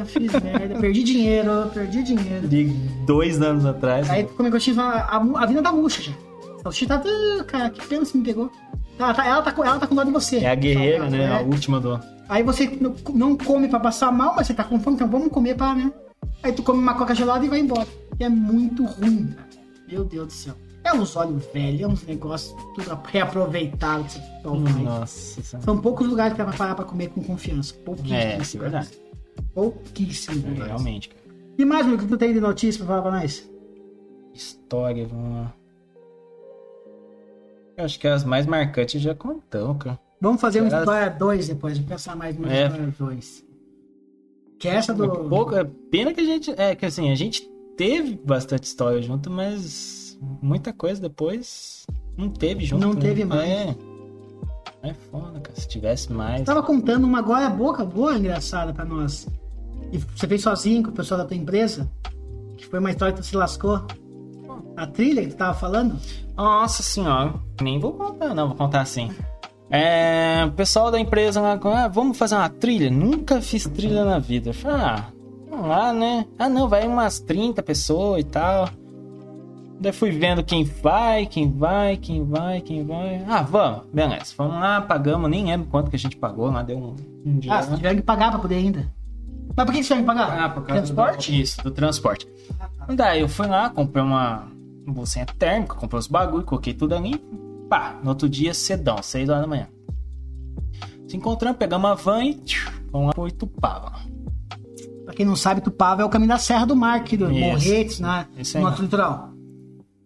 [0.05, 2.47] fiz merda, perdi dinheiro, perdi dinheiro.
[2.47, 2.65] De
[3.05, 4.09] dois anos atrás.
[4.09, 6.11] Aí tu come coxinha e fala, a, mu- a vida tá murcha já.
[6.59, 8.51] A salsicha tá, ah, cara, que pena se me pegou.
[8.97, 10.37] Ela tá, ela, tá, com- ela tá com dó de você.
[10.39, 11.31] É a guerreira, né?
[11.31, 11.43] A é.
[11.43, 11.99] última do.
[12.27, 15.29] Aí você não- não come pra passar mal, mas você tá com fome, então vamos
[15.29, 15.91] comer pra, né?
[16.43, 17.87] Aí tu come uma coca gelada e vai embora.
[18.19, 19.47] E é muito ruim, cara.
[19.89, 20.53] Meu Deus do céu.
[20.89, 24.75] É uns óleos velhos, é uns negócios tudo reaproveitado que você faz.
[24.83, 25.65] Nossa senhora.
[25.65, 27.73] São poucos lugares que dá pra parar pra comer com confiança.
[27.85, 28.55] Pouquíssimos.
[28.55, 28.89] É, é verdade.
[29.53, 30.67] Pouquíssimos É, lugares.
[30.67, 31.21] realmente, cara.
[31.57, 33.49] E mais, meu, o que tu tem de notícia pra falar pra nós?
[34.33, 35.53] História, vamos lá.
[37.77, 39.99] Eu acho que as mais marcantes já contamos, cara.
[40.21, 40.81] Vamos fazer uma Será?
[40.81, 42.65] história 2 depois, vou pensar mais numa É.
[42.65, 43.45] história 2.
[44.57, 45.07] Que é essa do.
[45.29, 45.53] Pouco,
[45.89, 46.51] pena que a gente.
[46.57, 47.43] É que assim, a gente
[47.77, 49.98] teve bastante história junto, mas
[50.41, 51.85] muita coisa depois
[52.17, 52.85] não teve junto.
[52.85, 53.01] Não né?
[53.01, 53.49] teve mais.
[53.49, 53.75] É.
[54.81, 55.59] É foda, cara.
[55.59, 56.43] Se tivesse mais.
[56.43, 59.27] Tava contando uma agora boa, boa engraçada pra nós.
[59.91, 61.89] E você fez sozinho com o pessoal da tua empresa?
[62.57, 63.85] Que foi uma história que tu se lascou.
[64.77, 65.99] A trilha que tu tava falando?
[66.35, 67.33] Nossa senhora.
[67.61, 69.11] Nem vou contar, não, vou contar assim.
[69.69, 72.89] É, o pessoal da empresa lá, ah, vamos fazer uma trilha?
[72.89, 74.49] Nunca fiz trilha na vida.
[74.49, 75.05] Eu falei, ah,
[75.49, 76.25] vamos lá, né?
[76.37, 78.69] Ah, não, vai umas 30 pessoas e tal.
[79.79, 83.23] Daí fui vendo quem vai, quem vai, quem vai, quem vai.
[83.25, 84.33] Ah, vamos, beleza.
[84.37, 87.53] Vamos lá, pagamos, nem lembro quanto que a gente pagou lá, deu um, um dia.
[87.53, 88.91] Ah, você tiveram que pagar pra poder ainda.
[89.55, 90.43] Mas por que você tiveram que pagar?
[90.43, 91.31] Ah, por causa Transporte?
[91.31, 92.27] Do, isso, do transporte.
[92.93, 94.47] Daí eu fui lá, comprei uma
[94.85, 97.17] bolsinha térmica, comprei os bagulho, coloquei tudo ali.
[97.69, 99.67] Pá, no outro dia, cedão, 6 horas da manhã.
[101.07, 103.93] Se encontramos, pegamos a van e tchiu, vamos lá pro Itupava.
[105.05, 107.29] Pra quem não sabe, Tupava é o caminho da Serra do Mar, aqui do.
[107.29, 108.27] Morretes, né?
[108.37, 108.63] Isso aí.
[108.63, 109.28] no litoral.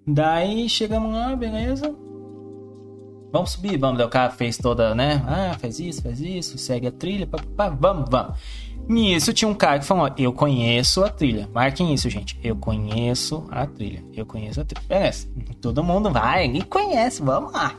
[0.05, 1.93] Daí chegamos lá, beleza.
[3.31, 3.97] Vamos subir, vamos.
[3.97, 5.23] Daí o cara fez toda, né?
[5.27, 8.37] Ah, faz isso, faz isso, segue a trilha, pá, pá, pá, vamos, vamos.
[8.87, 11.49] Nisso tinha um cara que falou: Eu conheço a trilha.
[11.53, 12.37] Marquem isso, gente.
[12.43, 14.03] Eu conheço a trilha.
[14.13, 14.85] Eu conheço a trilha.
[14.87, 15.27] Beleza.
[15.61, 17.75] Todo mundo vai e conhece, vamos lá.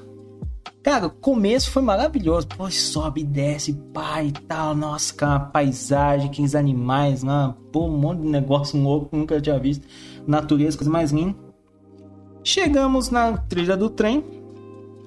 [0.82, 2.46] Cara, o começo foi maravilhoso.
[2.48, 4.74] Pô, sobe desce, pá e tal.
[4.74, 7.54] Nossa, cara, uma paisagem, aqueles animais lá.
[7.70, 9.86] Pô, um monte de negócio louco que nunca tinha visto.
[10.26, 11.43] Natureza, coisa mais linda.
[12.44, 14.22] Chegamos na trilha do trem.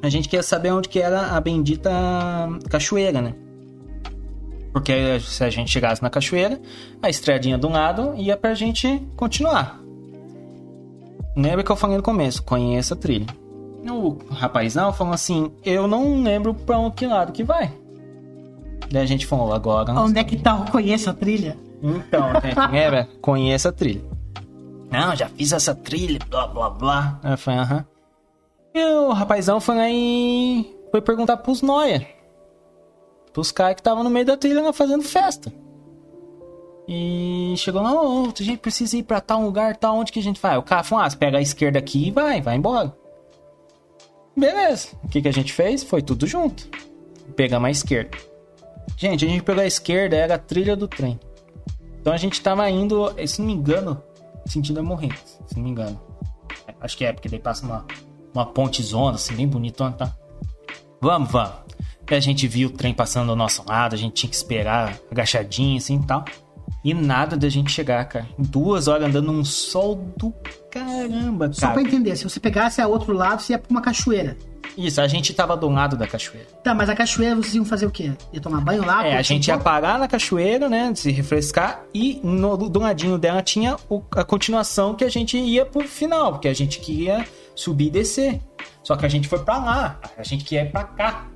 [0.01, 1.91] A gente queria saber onde que era a bendita
[2.69, 3.33] cachoeira, né?
[4.73, 6.59] Porque se a gente chegasse na cachoeira,
[7.01, 9.79] a estradinha do lado ia pra gente continuar.
[11.35, 13.27] Lembra que eu falei no começo, conheça a trilha.
[13.89, 17.71] O rapazão falou assim, eu não lembro pra um que lado que vai.
[18.91, 19.93] Daí a gente falou, agora...
[19.93, 21.57] Onde é que tá o Conheço a Trilha?
[21.83, 23.07] então, gente, lembra?
[23.21, 24.01] Conheça a trilha.
[24.89, 27.19] Não, já fiz essa trilha, blá blá blá.
[27.23, 27.85] Aí eu falei, aham.
[28.73, 32.07] E o rapazão foi lá e foi perguntar pros noia.
[33.33, 35.51] Pros caras que estavam no meio da trilha fazendo festa.
[36.88, 40.23] E chegou lá, ô, a gente precisa ir pra tal lugar, tal, onde que a
[40.23, 40.57] gente vai?
[40.57, 42.95] O cara falou, ah, pega a esquerda aqui e vai, vai embora.
[44.35, 44.89] Beleza.
[45.03, 45.83] O que, que a gente fez?
[45.83, 46.69] Foi tudo junto.
[47.35, 48.17] Pegamos a esquerda.
[48.95, 51.19] Gente, a gente pegou a esquerda, era a trilha do trem.
[51.99, 54.01] Então a gente tava indo, se não me engano,
[54.52, 55.14] sentido a morrer,
[55.48, 56.00] se não me engano.
[56.68, 57.86] É, Acho que é, porque daí passa uma,
[58.34, 60.14] uma pontezona, assim, bem bonitona, tá?
[61.02, 61.54] Vamos, vamos.
[62.06, 64.98] Daí a gente viu o trem passando ao nosso lado, a gente tinha que esperar
[65.12, 66.24] agachadinho, assim, e tal.
[66.84, 68.28] E nada da gente chegar, cara.
[68.38, 70.34] Duas horas andando num sol do
[70.72, 71.74] caramba, Só cara.
[71.74, 74.38] pra entender, se você pegasse a outro lado, você ia pra uma cachoeira.
[74.78, 76.47] Isso, a gente tava do lado da cachoeira.
[76.63, 78.11] Tá, mas a cachoeira vocês iam fazer o quê?
[78.32, 79.05] Ia tomar banho lá?
[79.07, 80.93] É, a gente ia parar na cachoeira, né?
[80.95, 81.82] Se refrescar.
[81.93, 86.34] E no, do ladinho dela tinha o- a continuação que a gente ia pro final.
[86.34, 87.25] Porque a gente queria
[87.55, 88.39] subir e descer.
[88.84, 89.99] Só que a gente foi pra lá.
[90.17, 91.28] A gente queria ir pra cá.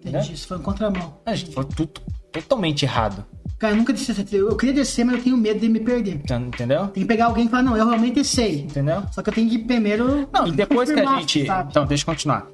[0.00, 0.34] Entendi, né?
[0.34, 1.18] isso foi um contramão.
[1.26, 1.90] A gente foi tudo
[2.30, 3.24] totalmente errado.
[3.58, 4.42] Cara, eu nunca desci essa trilha.
[4.42, 6.18] Eu queria descer, mas eu tenho medo de me perder.
[6.26, 6.88] tá- Entendeu?
[6.88, 8.60] Tem que pegar alguém e falar, não, eu realmente sei.
[8.60, 9.02] Entendeu?
[9.12, 10.28] Só que eu tenho que primeiro.
[10.32, 11.46] Não, e depois que a gente.
[11.46, 11.70] sabe?
[11.70, 12.46] Então, deixa eu continuar.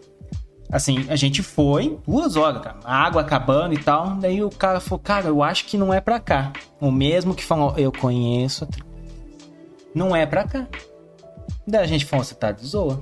[0.72, 2.76] Assim, a gente foi, duas horas, cara.
[2.84, 4.10] A água acabando e tal.
[4.16, 6.52] Daí o cara falou, cara, eu acho que não é pra cá.
[6.80, 8.68] O mesmo que falou, eu conheço.
[9.94, 10.66] Não é pra cá.
[11.66, 13.00] Daí a gente falou, você tá de zoa.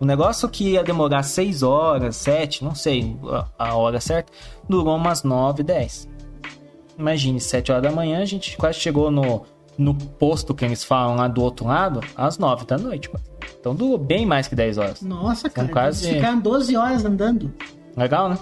[0.00, 3.16] O negócio que ia demorar seis horas, sete, não sei
[3.58, 4.32] a- hora certa,
[4.68, 6.08] durou umas nove, dez.
[6.98, 9.44] Imagine, sete horas da manhã, a gente quase chegou no,
[9.78, 13.08] no posto que eles falam lá do outro lado, às nove da noite.
[13.08, 13.24] quase.
[13.64, 15.00] Então durou bem mais que 10 horas.
[15.00, 15.68] Nossa, cara.
[15.68, 17.50] quase- ficaram 12 horas andando.
[17.96, 18.36] Legal, né?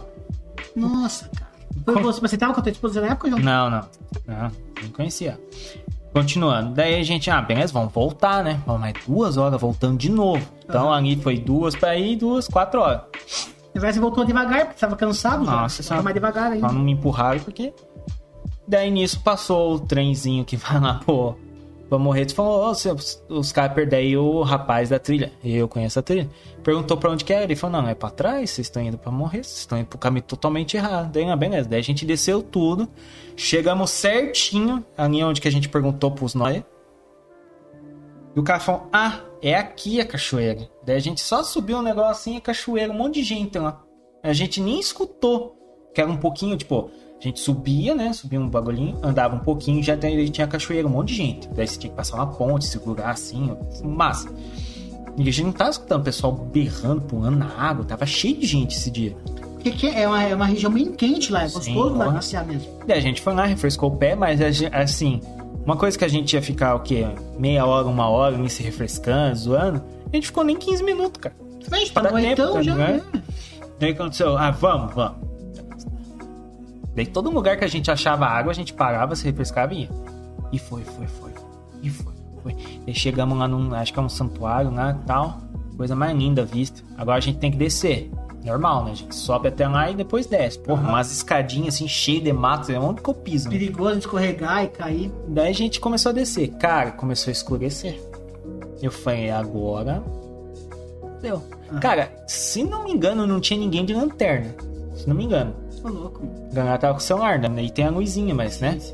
[0.74, 1.52] Nossa, cara.
[1.84, 3.40] Foi você, você tava com a tua esposa na época, João?
[3.40, 3.80] Não, não.
[4.26, 4.50] Não,
[4.82, 5.38] não conhecia.
[6.12, 6.74] Continuando.
[6.74, 8.60] Daí a gente, ah, beleza, vamos voltar, né?
[8.66, 10.44] Vamos mais duas horas voltando de novo.
[10.64, 13.02] Então ali foi duas pra ir, duas, quatro horas.
[13.72, 15.44] Verdade, você voltou devagar, porque tava cansado.
[15.44, 16.66] Nossa Você tava mais devagar ainda.
[16.66, 17.72] Pra não me empurrar, porque.
[18.66, 21.36] Daí nisso passou o trenzinho que vai lá pro,
[21.92, 22.24] pra morrer.
[22.24, 25.30] Tu falou, ô, os, os caras perderam o rapaz da trilha.
[25.44, 26.30] Eu conheço a trilha.
[26.62, 27.44] Perguntou pra onde que era.
[27.44, 29.98] Ele falou, não, é pra trás, vocês estão indo pra morrer, vocês estão indo pro
[29.98, 31.12] caminho totalmente errado.
[31.12, 31.68] Daí, ah, beleza.
[31.68, 32.88] Daí a gente desceu tudo.
[33.36, 36.64] Chegamos certinho ali onde que a gente perguntou pros nóia.
[38.34, 40.70] E o cara falou, ah, é aqui a cachoeira.
[40.86, 43.82] Daí a gente só subiu um assim, a cachoeira, um monte de gente lá.
[44.22, 45.58] A gente nem escutou.
[45.94, 46.90] Que era um pouquinho, tipo,
[47.22, 48.12] a gente subia, né?
[48.12, 51.48] Subia um bagulhinho, andava um pouquinho, já tinha cachoeira, um monte de gente.
[51.50, 54.28] Daí você tinha que passar uma ponte, segurar assim, massa.
[55.16, 58.46] E a gente não tava escutando o pessoal berrando, pulando na água, tava cheio de
[58.46, 59.16] gente esse dia.
[59.54, 62.68] Porque que é, uma, é uma região bem quente lá, é gostoso lá passear mesmo.
[62.88, 64.40] E a gente foi lá, refrescou o pé, mas
[64.72, 65.20] assim,
[65.64, 67.06] uma coisa que a gente ia ficar o quê?
[67.38, 69.82] Meia hora, uma hora, ali se refrescando, zoando.
[70.12, 71.36] A gente ficou nem 15 minutos, cara.
[71.70, 72.74] A gente Para pagou tempo, então tá já.
[72.74, 73.00] né?
[73.78, 74.36] Daí aconteceu?
[74.36, 75.21] Ah, vamos, vamos.
[76.94, 79.90] Daí todo lugar que a gente achava água, a gente parava, se refrescava e ia.
[80.52, 81.32] E foi, foi, foi.
[81.82, 82.12] E foi,
[82.42, 82.56] foi.
[82.84, 85.40] Daí chegamos lá num, acho que é um santuário lá e tal.
[85.76, 86.82] Coisa mais linda vista.
[86.96, 88.10] Agora a gente tem que descer.
[88.44, 88.90] Normal, né?
[88.90, 90.58] A gente sobe até lá e depois desce.
[90.58, 92.72] Porra, umas escadinhas assim, cheias de mato.
[92.72, 93.52] É onde que eu piso, né?
[93.56, 95.12] Perigoso escorregar e cair.
[95.28, 96.48] Daí a gente começou a descer.
[96.54, 98.00] Cara, começou a escurecer.
[98.82, 100.02] Eu falei, agora.
[101.20, 101.40] Deu.
[101.70, 101.78] Ah.
[101.78, 104.52] Cara, se não me engano, não tinha ninguém de lanterna.
[104.94, 105.54] Se não me engano.
[105.84, 106.22] Louco.
[106.52, 107.62] Ganhar tava com o celular, né?
[107.62, 108.72] E tem a luzinha, mas, né?
[108.78, 108.92] Sim, sim.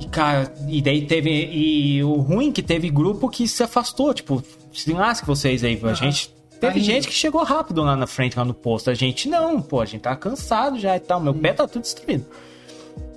[0.00, 1.30] E, cara, e daí teve.
[1.30, 4.14] E o ruim que teve grupo que se afastou.
[4.14, 4.42] Tipo,
[4.72, 5.80] se lasca vocês aí.
[5.82, 6.30] A gente.
[6.60, 8.90] Tá Teve gente que chegou rápido lá na frente, lá no posto.
[8.90, 11.18] A gente não, pô, a gente tá cansado já e tal.
[11.18, 12.26] Meu pé tá tudo destruído.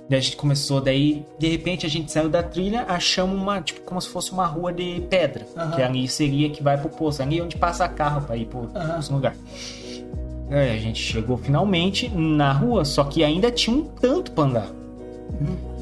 [0.08, 3.80] Daí a gente começou, daí, de repente, a gente saiu da trilha, achamos uma, tipo,
[3.82, 5.46] como se fosse uma rua de pedra.
[5.56, 5.70] Aham.
[5.72, 7.22] Que ali seria que vai pro posto.
[7.22, 8.92] Ali é onde passa carro pra ir pro Aham.
[8.92, 9.34] próximo lugar.
[10.50, 14.68] É, a gente chegou finalmente na rua, só que ainda tinha um tanto pra andar.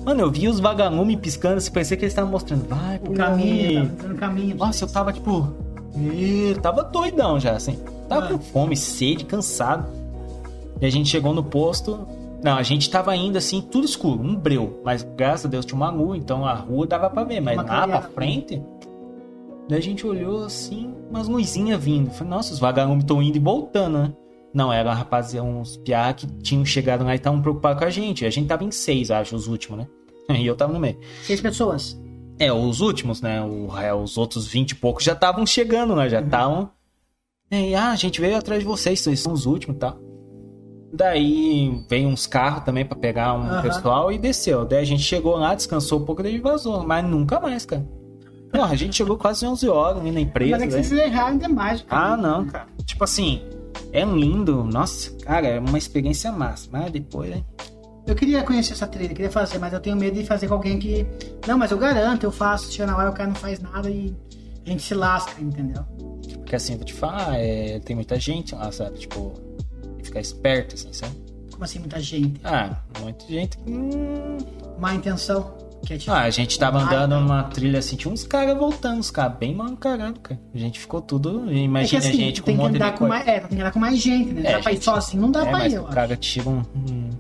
[0.05, 3.15] Mano, eu vi os vagalumes piscando, se parecia que eles estavam mostrando, vai O por
[3.17, 4.57] caminho, fazendo caminho.
[4.57, 5.49] Nossa, eu tava tipo.
[5.97, 7.79] "Ih", tava doidão já, assim.
[8.09, 8.29] Tava Ah.
[8.31, 9.87] com fome, sede, cansado.
[10.81, 12.01] E a gente chegou no posto.
[12.43, 14.81] Não, a gente tava indo assim, tudo escuro, um breu.
[14.85, 17.41] Mas graças a Deus tinha uma rua, então a rua dava pra ver.
[17.41, 18.61] Mas lá pra frente.
[19.69, 22.11] Daí a gente olhou assim, umas luzinhas vindo.
[22.11, 24.13] Falei, nossa, os vagalumes estão indo e voltando, né?
[24.55, 28.27] Não, era rapaziada, uns piá que tinham chegado lá e estavam preocupados com a gente.
[28.27, 29.87] A gente tava em seis, acho, os últimos, né?
[30.39, 30.99] E eu tava no meio.
[31.23, 31.99] Seis pessoas.
[32.39, 33.43] É, os últimos, né?
[33.43, 36.09] O, é, os outros 20 e poucos já estavam chegando, né?
[36.09, 36.25] Já Uhum.
[36.27, 36.71] estavam.
[37.51, 39.99] E, ah, a gente veio atrás de vocês, vocês são os últimos e tal.
[40.93, 43.63] Daí veio uns carros também pra pegar um Aham.
[43.63, 44.65] pessoal e desceu.
[44.65, 46.83] Daí a gente chegou lá, descansou um pouco, daí vazou.
[46.87, 47.87] Mas nunca mais, cara.
[48.53, 50.51] Porra, a gente chegou quase 11 horas ali na empresa.
[50.53, 50.83] Mas é que né?
[50.83, 51.81] vocês erraram demais.
[51.81, 52.67] o Ah, não, cara.
[52.85, 53.41] Tipo assim,
[53.93, 54.65] é lindo.
[54.65, 56.69] Nossa, cara, é uma experiência massa.
[56.71, 57.45] Mas depois, né?
[58.07, 60.79] Eu queria conhecer essa trilha, queria fazer, mas eu tenho medo de fazer com alguém
[60.79, 61.07] que.
[61.47, 62.73] Não, mas eu garanto, eu faço.
[62.73, 64.15] Chega na hora o cara não faz nada e
[64.67, 65.85] a gente se lasca, entendeu?
[66.39, 68.99] Porque assim, vou te falar, é, tem muita gente lá, sabe?
[68.99, 69.33] Tipo,
[70.03, 71.15] ficar esperto, assim, sabe?
[71.53, 72.41] Como assim, muita gente?
[72.43, 73.59] Ah, muita gente.
[73.67, 74.37] Hum...
[74.79, 75.57] Má intenção.
[75.91, 78.99] É tipo, Ah, a gente tava Ah, andando numa trilha assim, tinha uns caras voltando,
[78.99, 80.41] uns caras bem mal encarados, cara.
[80.55, 81.45] A gente ficou tudo.
[81.49, 83.09] é que Imagina assim, a gente com um monte de com coisa.
[83.15, 83.29] mais.
[83.29, 84.43] É, tem que andar com mais gente, né?
[84.45, 84.85] É, dá pra ir gente.
[84.85, 87.11] sozinho, não dá É, pra ir, o cara tira um, um,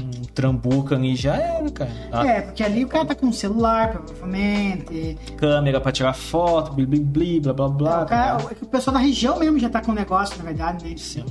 [0.00, 1.90] um trambuca ali já era, cara.
[2.12, 5.18] A É, porque ali o cara tá com um celular, provavelmente.
[5.36, 8.00] câmera pra tirar foto, bli, blá blá blá.
[8.00, 10.38] É, o, cara, tá é o pessoal da região mesmo já tá com o negócio,
[10.38, 10.96] na verdade, né?
[10.96, 11.24] Sim.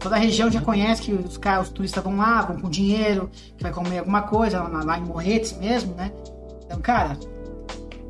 [0.00, 3.30] Toda a região já conhece que os, caras, os turistas vão lá, vão com dinheiro,
[3.56, 6.10] que vai comer alguma coisa, lá, lá em Morretes mesmo, né?
[6.64, 7.18] Então, cara,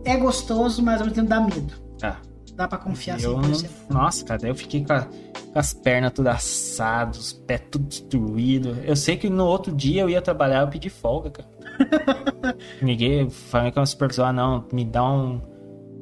[0.04, 1.74] é gostoso, mas ao mesmo tempo dá medo.
[2.02, 2.16] Ah,
[2.54, 3.68] Dá pra confiar eu 100%.
[3.88, 4.02] não...
[4.02, 5.06] Nossa, cara, eu fiquei com, a-
[5.52, 8.76] com as pernas tudo assadas, os pés tudo destruídos.
[8.84, 11.48] Eu sei que no outro dia eu ia trabalhar, eu pedi folga, cara.
[12.82, 15.40] Ninguém, falei com a supervisor, ah, não, me dá um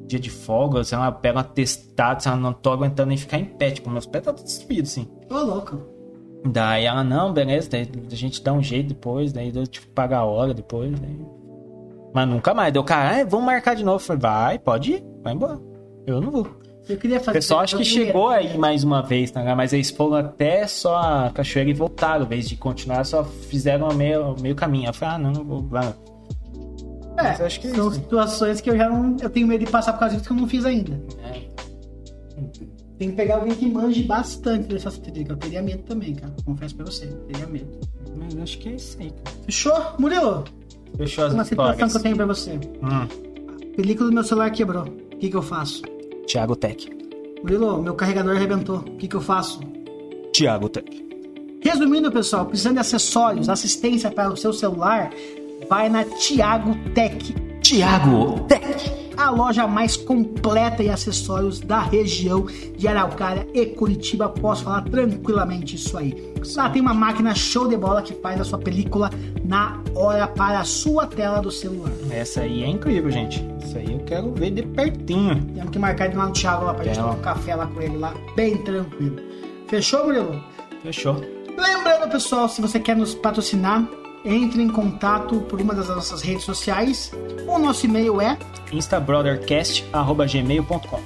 [0.09, 3.17] dia de folga, sei lá, eu pego um atestado, sei lá, não tô aguentando nem
[3.17, 5.07] ficar em pé, tipo, meus pés tá tudo destruídos, assim.
[5.29, 5.79] Ô, louco.
[6.45, 10.19] Daí ela, não, beleza, daí a gente dá um jeito depois, daí eu que pagar
[10.19, 11.19] a hora depois, daí...
[12.13, 13.97] Mas nunca mais, deu cara, ah, vamos marcar de novo.
[13.97, 15.59] Eu falei, vai, pode ir, vai embora.
[16.07, 16.47] Eu não vou.
[16.87, 17.37] Eu queria O fazer.
[17.37, 19.55] pessoal acho que chegou aí mais uma vez, tá?
[19.55, 22.25] mas eles foram até só a cachoeira e voltaram.
[22.25, 24.87] Em vez de continuar, só fizeram o meio, o meio caminho.
[24.89, 25.93] Eu falei, ah, não, não vou lá.
[27.21, 27.95] Mas É, acho que é são isso.
[27.99, 29.15] situações que eu já não.
[29.21, 30.99] Eu tenho medo de passar por causa disso que eu não fiz ainda.
[31.23, 31.41] É.
[32.97, 36.33] Tem que pegar alguém que manje bastante dessas trilhas, que eu teria medo também, cara.
[36.45, 37.79] Confesso pra você, eu teria medo.
[38.17, 39.37] Mas acho que é isso aí, cara.
[39.45, 39.73] Fechou?
[39.97, 40.43] Murilo,
[40.97, 41.91] Fechou as uma situação histórias.
[41.93, 42.51] que eu tenho pra você.
[42.53, 44.83] Hum, A película do meu celular quebrou.
[44.83, 45.81] O que, que eu faço?
[46.27, 46.89] Thiago Tech.
[47.41, 48.77] Murilo, meu carregador arrebentou.
[48.79, 49.61] O que, que eu faço?
[50.33, 51.07] Thiago Tech.
[51.61, 55.09] Resumindo, pessoal, precisando de acessórios, assistência para o seu celular,
[55.69, 57.33] vai na Thiago Tech.
[57.61, 58.91] Thiago Tech.
[59.15, 62.45] a loja mais completa em acessórios da região
[62.77, 64.29] de Araucária e Curitiba.
[64.29, 66.33] Posso falar tranquilamente isso aí.
[66.55, 69.09] Lá tem uma máquina show de bola que faz a sua película
[69.43, 71.91] na hora para a sua tela do celular.
[72.09, 73.45] Essa aí é incrível, gente.
[73.61, 75.35] Isso aí eu quero ver de pertinho.
[75.53, 77.67] Temos que marcar de lá no Thiago lá pra gente É, tomar um café lá
[77.67, 79.17] com ele lá, bem tranquilo.
[79.67, 80.41] Fechou, Murilo?
[80.81, 81.21] Fechou.
[81.57, 83.85] Lembrando, pessoal, se você quer nos patrocinar,
[84.25, 87.11] entre em contato por uma das nossas redes sociais.
[87.47, 88.37] O nosso e-mail é
[88.71, 90.99] instabrotherscast.gmail.com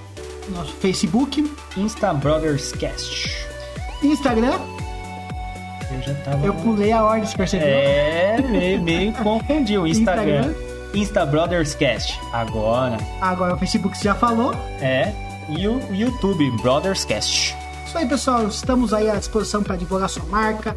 [0.49, 3.47] nosso Facebook, Instabrotherscast.
[4.03, 4.59] Instagram
[6.01, 6.45] já tava.
[6.45, 7.68] Eu pulei a ordem, você percebeu?
[7.68, 9.88] É, meio, meio confundiu.
[9.88, 10.39] Instagram.
[10.39, 10.74] Instagram.
[10.93, 12.20] Insta Brothers Cast.
[12.32, 12.97] Agora.
[13.20, 14.53] Agora o Facebook você já falou.
[14.80, 15.11] É.
[15.49, 17.55] E o YouTube, Brothers Cast.
[17.86, 18.47] Isso aí, pessoal.
[18.47, 20.76] Estamos aí à disposição para divulgar sua marca,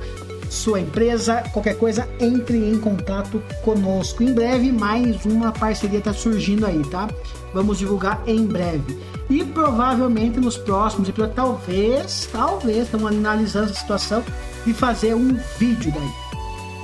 [0.48, 4.22] sua empresa, qualquer coisa, entre em contato conosco.
[4.22, 7.08] Em breve, mais uma parceria está surgindo aí, tá?
[7.52, 8.98] Vamos divulgar em breve.
[9.28, 14.22] E provavelmente nos próximos episódios, talvez, talvez, estamos analisando essa situação
[14.64, 16.10] de fazer um vídeo daí.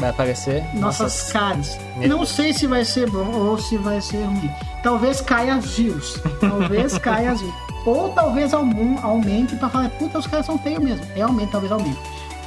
[0.01, 1.79] Vai aparecer Nossas caras.
[2.09, 4.51] Não sei se vai ser bom ou se vai ser ruim.
[4.83, 6.19] Talvez caia as views.
[6.41, 7.55] Talvez caia as views.
[7.85, 11.05] Ou talvez aumen- aumente para falar, puta, os caras são feios mesmo.
[11.17, 11.99] Realmente, talvez aumente.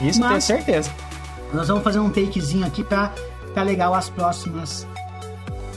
[0.02, 0.90] Isso tenho Mas- certeza.
[1.54, 3.12] Nós vamos fazer um takezinho aqui pra
[3.48, 4.86] ficar legal as próximas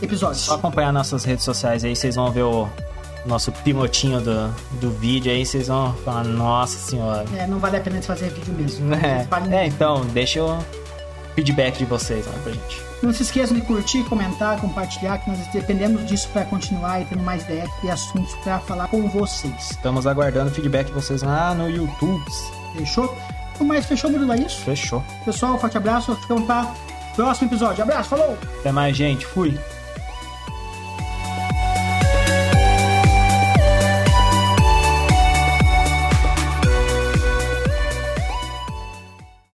[0.03, 0.39] episódios.
[0.41, 2.69] Só acompanhar nossas redes sociais aí, vocês vão ver o
[3.27, 4.49] nosso pilotinho do,
[4.81, 7.25] do vídeo aí, vocês vão falar, nossa senhora.
[7.37, 8.89] É, não vale a pena fazer vídeo mesmo.
[9.29, 10.59] Vale- É, é, então, deixa o
[11.35, 12.83] feedback de vocês lá pra gente.
[13.03, 17.23] Não se esqueçam de curtir, comentar, compartilhar, que nós dependemos disso pra continuar e tendo
[17.23, 19.71] mais ideias e assuntos pra falar com vocês.
[19.71, 22.25] Estamos aguardando o feedback de vocês lá no YouTube.
[22.77, 23.17] Fechou?
[23.65, 24.33] Mas fechou, Murilo?
[24.33, 24.61] É isso?
[24.61, 25.03] Fechou.
[25.25, 26.15] Pessoal, forte abraço.
[26.17, 26.73] Ficamos para
[27.15, 27.83] próximo episódio.
[27.83, 28.39] Abraço, falou!
[28.61, 29.27] Até mais, gente.
[29.27, 29.59] Fui.